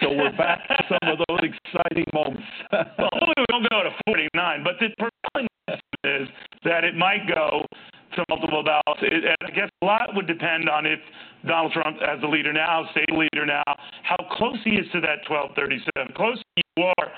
[0.00, 2.46] So we're back to some of those exciting moments.
[2.72, 5.48] well, hopefully we don't go to 49, but the prevailing
[6.04, 6.28] is
[6.64, 7.64] that it might go
[8.18, 9.00] to multiple ballots.
[9.02, 10.98] It, I guess a lot would depend on if
[11.46, 13.62] Donald Trump, as the leader now, state leader now,
[14.02, 16.14] how close he is to that 1237.
[16.14, 17.08] Closer you are,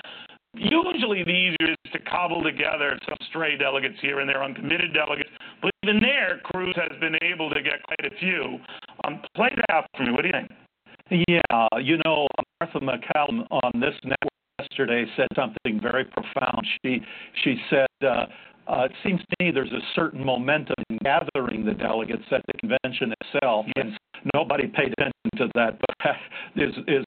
[0.53, 5.29] usually the easier is to cobble together some stray delegates here and there, uncommitted delegates.
[5.61, 8.59] But even there, Cruz has been able to get quite a few.
[9.05, 10.11] Um, play that out for me.
[10.11, 11.25] What do you think?
[11.27, 12.27] Yeah, you know,
[12.61, 16.65] Martha MacCallum on this network yesterday said something very profound.
[16.81, 17.01] She
[17.43, 18.27] she said, uh,
[18.67, 22.53] uh, "It seems to me there's a certain momentum in gathering the delegates at the
[22.59, 23.85] convention itself, yes.
[23.85, 23.97] and
[24.33, 26.17] nobody paid attention to that, but that
[26.55, 27.05] is is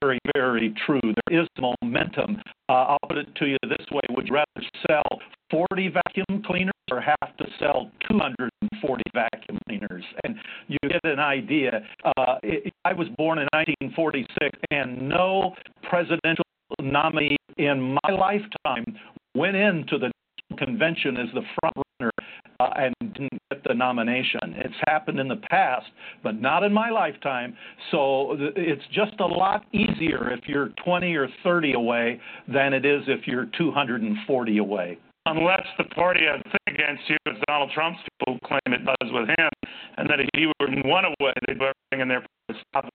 [0.00, 1.00] very very true.
[1.02, 2.40] There is momentum.
[2.68, 5.20] Uh, I'll put it to you this way: Would you rather sell
[5.50, 10.04] 40 vacuum cleaners or have to sell 240 vacuum cleaners.
[10.24, 10.36] And
[10.68, 11.82] you get an idea.
[12.04, 15.54] Uh, it, I was born in 1946, and no
[15.88, 16.44] presidential
[16.80, 18.96] nominee in my lifetime
[19.34, 20.10] went into the
[20.56, 22.12] convention as the front runner
[22.60, 24.40] uh, and didn't get the nomination.
[24.56, 25.86] It's happened in the past,
[26.22, 27.56] but not in my lifetime.
[27.90, 32.84] So th- it's just a lot easier if you're 20 or 30 away than it
[32.84, 38.00] is if you're 240 away unless the party has thing against you, as Donald Trump's
[38.18, 39.50] people claim it does with him,
[39.96, 42.88] and that if he were one away, they'd put everything in to stop.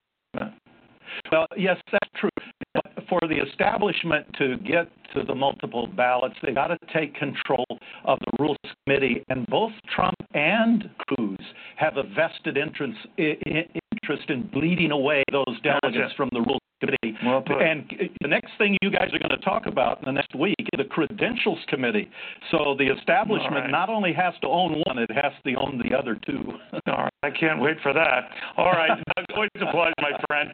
[1.32, 2.30] Well, yes, that's true.
[2.74, 7.66] But for the establishment to get to the multiple ballots, they got to take control
[8.06, 11.40] of the Rules Committee, and both Trump and Cruz
[11.76, 17.18] have a vested interest interest in bleeding away those delegates from the Rules Committee.
[17.26, 17.90] Well and
[18.22, 20.78] the next thing you guys are going to talk about in the next week is
[20.78, 22.10] the Credentials Committee.
[22.52, 23.72] So the establishment right.
[23.72, 26.44] not only has to own one, it has to own the other two.
[26.88, 27.14] All right.
[27.24, 28.30] I can't wait for that.
[28.58, 28.92] All right.
[29.36, 30.54] Always a pleasure, my friend.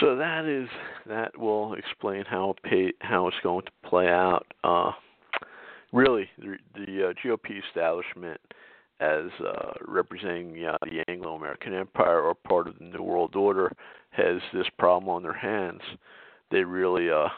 [0.00, 0.68] So that is
[1.06, 4.46] that will explain how pay, how it's going to play out.
[4.62, 4.92] Uh,
[5.92, 8.40] really, the, the uh, GOP establishment
[9.00, 13.72] as uh, representing uh, the Anglo-American Empire or part of the New World Order
[14.10, 15.80] has this problem on their hands.
[16.50, 17.28] They really, uh,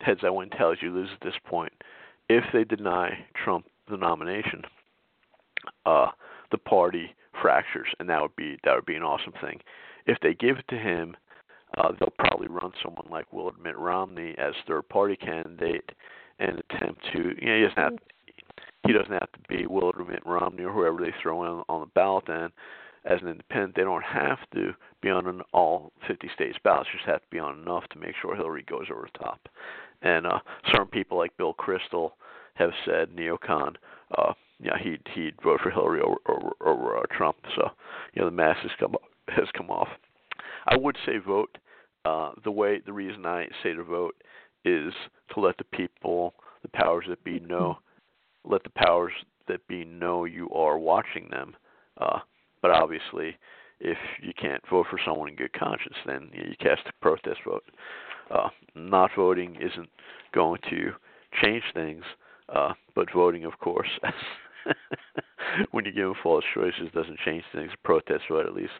[0.00, 1.72] heads I win, tells you lose at this point.
[2.28, 4.62] If they deny Trump the nomination,
[5.84, 6.08] uh,
[6.50, 9.60] the party fractures, and that would be that would be an awesome thing.
[10.06, 11.16] If they give it to him,
[11.78, 15.90] uh, they'll probably run someone like Willard Mitt Romney as third party candidate
[16.38, 17.34] and attempt to.
[17.40, 17.92] You know, he doesn't have
[18.86, 21.90] he doesn't have to be Willard Mitt Romney or whoever they throw in on the
[21.94, 22.28] ballot.
[22.28, 22.50] And
[23.04, 26.86] as an independent, they don't have to be on an all 50 states ballot.
[26.92, 29.48] Just have to be on enough to make sure Hillary goes over the top.
[30.02, 30.38] And uh,
[30.72, 32.12] certain people like Bill Kristol
[32.54, 33.74] have said neocon.
[34.16, 37.36] Uh, yeah, he'd he'd vote for Hillary over over, over uh, Trump.
[37.56, 37.70] So,
[38.14, 38.96] you know, the mask has come
[39.28, 39.88] has come off.
[40.66, 41.56] I would say vote.
[42.04, 44.14] Uh, the way the reason I say to vote
[44.64, 44.92] is
[45.34, 47.78] to let the people, the powers that be, know
[48.44, 49.12] let the powers
[49.48, 51.54] that be know you are watching them.
[52.00, 52.20] Uh,
[52.62, 53.36] but obviously,
[53.80, 57.64] if you can't vote for someone in good conscience, then you, cast a protest vote.
[58.30, 59.88] Uh, not voting isn't
[60.32, 60.92] going to
[61.42, 62.04] change things,
[62.54, 63.88] uh, but voting, of course,
[65.72, 67.70] when you give them false choices, doesn't change things.
[67.74, 68.72] A protest, vote at least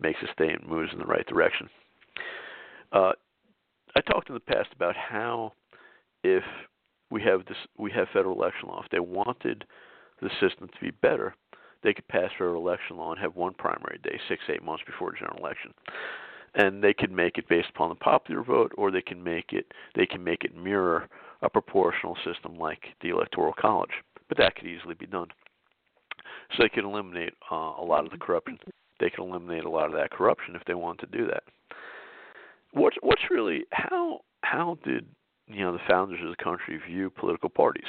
[0.00, 1.68] makes a statement, moves in the right direction.
[2.92, 3.12] Uh,
[3.96, 5.52] I talked in the past about how
[6.22, 6.44] if
[7.10, 8.82] we have this, we have federal election law.
[8.84, 9.64] If they wanted
[10.20, 11.34] the system to be better,
[11.82, 15.10] they could pass federal election law and have one primary day, six eight months before
[15.10, 15.72] the general election,
[16.54, 19.66] and they could make it based upon the popular vote, or they can make it
[19.96, 21.08] they can make it mirror
[21.42, 23.90] a proportional system like the electoral college.
[24.28, 25.28] But that could easily be done.
[26.56, 28.58] So they could eliminate uh, a lot of the corruption.
[29.00, 31.42] They could eliminate a lot of that corruption if they wanted to do that.
[32.72, 35.06] What's what's really how how did
[35.46, 37.88] you know the founders of the country view political parties?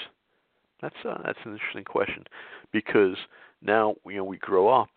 [0.82, 2.24] That's uh, that's an interesting question
[2.72, 3.16] because
[3.62, 4.90] now you know we grow up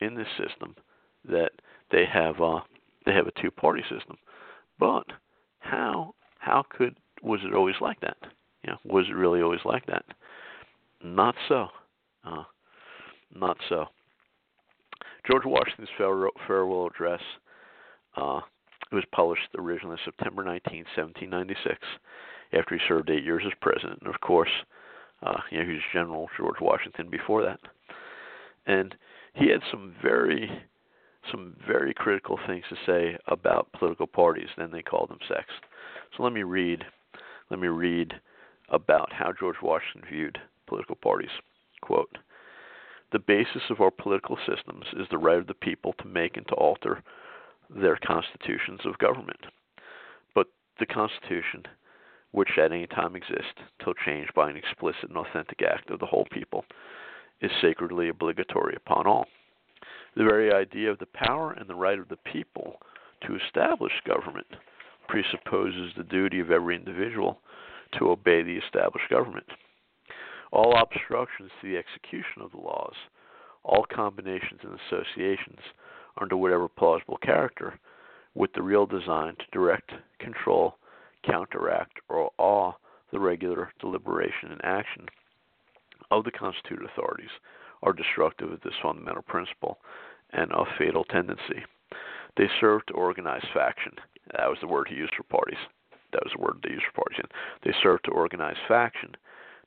[0.00, 0.74] in this system
[1.28, 1.50] that
[1.90, 2.60] they have uh,
[3.06, 4.16] they have a two party system,
[4.78, 5.06] but
[5.58, 8.16] how how could was it always like that?
[8.62, 10.04] You know, was it really always like that?
[11.02, 11.68] Not so.
[12.24, 12.44] Uh,
[13.34, 13.86] not so.
[15.30, 17.20] George Washington's farewell address
[18.16, 18.40] uh,
[18.90, 21.78] it was published originally September 19, 1796,
[22.52, 23.98] after he served eight years as president.
[24.02, 24.50] And of course,
[25.22, 27.60] uh, you know, he was General George Washington before that.
[28.66, 28.94] And
[29.34, 30.62] he had some very
[31.30, 34.48] some very critical things to say about political parties.
[34.58, 35.54] Then they called them sects.
[36.16, 36.84] So let me read
[37.50, 38.14] let me read
[38.68, 41.30] about how George Washington viewed political parties.
[41.82, 42.18] Quote
[43.12, 46.46] The basis of our political systems is the right of the people to make and
[46.48, 47.02] to alter
[47.70, 49.46] their constitutions of government.
[50.34, 50.48] But
[50.78, 51.64] the Constitution,
[52.32, 56.06] which at any time exists till changed by an explicit and authentic act of the
[56.06, 56.64] whole people,
[57.40, 59.26] is sacredly obligatory upon all.
[60.16, 62.80] The very idea of the power and the right of the people
[63.26, 64.46] to establish government
[65.08, 67.40] presupposes the duty of every individual
[67.98, 69.46] to obey the established government.
[70.52, 72.94] All obstructions to the execution of the laws,
[73.64, 75.60] all combinations and associations
[76.20, 77.78] under whatever plausible character,
[78.34, 80.76] with the real design to direct, control,
[81.24, 82.72] counteract, or awe
[83.12, 85.06] the regular deliberation and action
[86.10, 87.30] of the constituted authorities
[87.82, 89.78] are destructive of this fundamental principle
[90.32, 91.62] and of fatal tendency.
[92.36, 93.92] They serve to organize faction.
[94.36, 95.58] That was the word he used for parties.
[96.12, 97.24] That was the word they used for parties.
[97.62, 99.14] They serve to organize faction,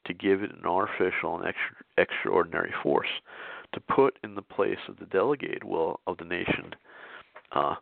[0.05, 3.07] to give it an artificial and extra, extraordinary force,
[3.77, 6.73] to put in the place of the delegated will of the nation
[7.51, 7.75] uh,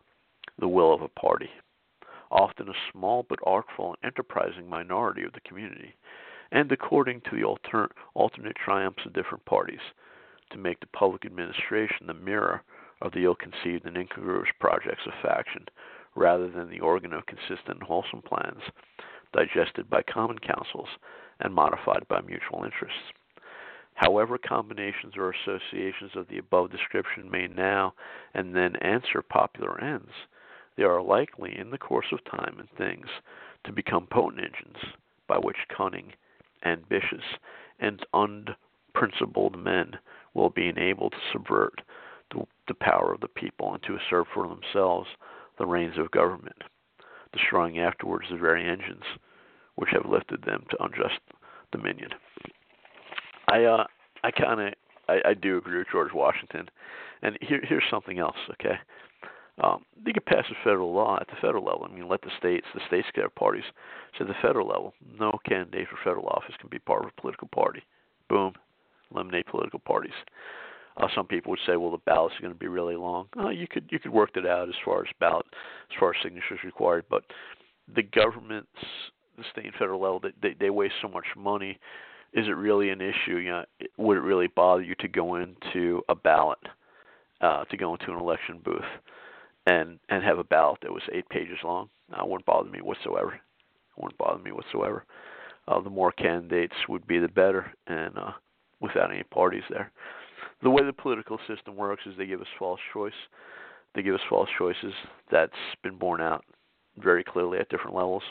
[0.58, 1.48] the will of a party,
[2.30, 5.94] often a small but artful and enterprising minority of the community,
[6.52, 9.80] and according to the alter- alternate triumphs of different parties,
[10.50, 12.62] to make the public administration the mirror
[13.00, 15.64] of the ill-conceived and incongruous projects of faction,
[16.14, 18.62] rather than the organ of consistent and wholesome plans,
[19.32, 20.88] digested by common councils
[21.40, 23.12] and modified by mutual interests.
[23.96, 27.94] However, combinations or associations of the above description may now
[28.34, 30.12] and then answer popular ends,
[30.76, 33.06] they are likely, in the course of time and things,
[33.64, 34.94] to become potent engines
[35.26, 36.12] by which cunning,
[36.62, 37.24] ambitious,
[37.80, 39.98] and unprincipled men
[40.34, 41.80] will be enabled to subvert
[42.30, 45.08] the, the power of the people and to assert for themselves
[45.58, 46.62] the reins of government,
[47.32, 49.04] destroying afterwards the very engines
[49.76, 51.20] which have lifted them to unjust
[51.72, 52.10] dominion.
[53.48, 53.84] I uh
[54.24, 54.74] I kind of
[55.08, 56.68] I, I do agree with George Washington,
[57.22, 58.36] and here here's something else.
[58.52, 58.76] Okay,
[59.62, 61.86] um, they could pass a federal law at the federal level.
[61.88, 63.64] I mean, let the states the states get parties.
[64.18, 67.20] So at the federal level, no candidate for federal office can be part of a
[67.20, 67.82] political party.
[68.28, 68.52] Boom,
[69.14, 70.14] eliminate political parties.
[70.98, 73.28] Uh, some people would say, well, the ballots are going to be really long.
[73.38, 75.46] Uh, you could you could work that out as far as ballot
[75.90, 77.22] as far as signatures required, but
[77.94, 78.68] the governments,
[79.36, 81.78] the state and federal level, they they, they waste so much money
[82.36, 83.38] is it really an issue?
[83.38, 83.64] You know,
[83.96, 86.58] would it really bother you to go into a ballot,
[87.40, 88.82] uh, to go into an election booth,
[89.66, 91.88] and and have a ballot that was eight pages long?
[92.10, 93.32] That uh, wouldn't bother me whatsoever.
[93.32, 95.04] It wouldn't bother me whatsoever.
[95.66, 98.32] Uh, the more candidates would be, the better, and uh,
[98.80, 99.90] without any parties there.
[100.62, 103.12] The way the political system works is they give us false choice.
[103.94, 104.92] They give us false choices.
[105.32, 106.44] That's been borne out
[106.98, 108.22] very clearly at different levels.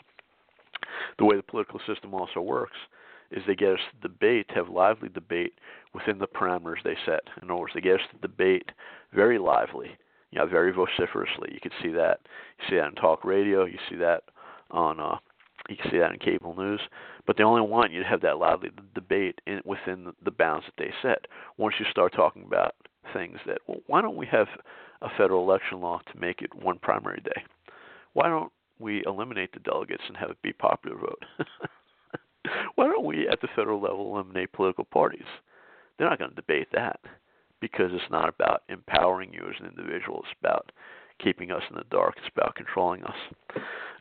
[1.18, 2.78] The way the political system also works
[3.32, 5.54] is they get us to debate, have lively debate
[5.94, 7.22] within the parameters they set.
[7.42, 8.72] In other words, they get us to debate
[9.14, 9.92] very lively,
[10.32, 11.50] you know, very vociferously.
[11.52, 12.20] You can see that.
[12.60, 13.66] You see that on talk radio.
[13.66, 14.24] You see that
[14.72, 15.00] on.
[15.00, 15.18] Uh,
[15.70, 16.82] you can see that in cable news.
[17.26, 20.76] But they only want you to have that lively debate in, within the bounds that
[20.78, 21.26] they set.
[21.58, 22.76] Once you start talking about
[23.14, 24.48] things that, well, why don't we have
[25.02, 27.44] a federal election law to make it one primary day?
[28.14, 31.24] Why don't we eliminate the delegates and have it be popular vote?
[32.76, 35.26] why don't we at the federal level eliminate political parties?
[35.98, 37.00] They're not going to debate that
[37.62, 40.20] because it's not about empowering you as an individual.
[40.24, 40.72] It's about
[41.24, 42.16] keeping us in the dark.
[42.18, 43.16] It's about controlling us.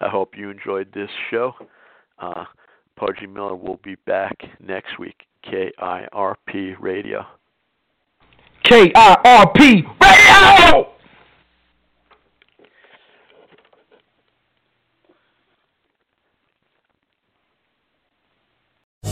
[0.00, 1.52] I hope you enjoyed this show.
[2.18, 2.44] Uh,
[2.96, 5.22] Pudgy Miller will be back next week.
[5.44, 7.24] KIRP Radio.
[8.64, 10.93] KIRP Radio!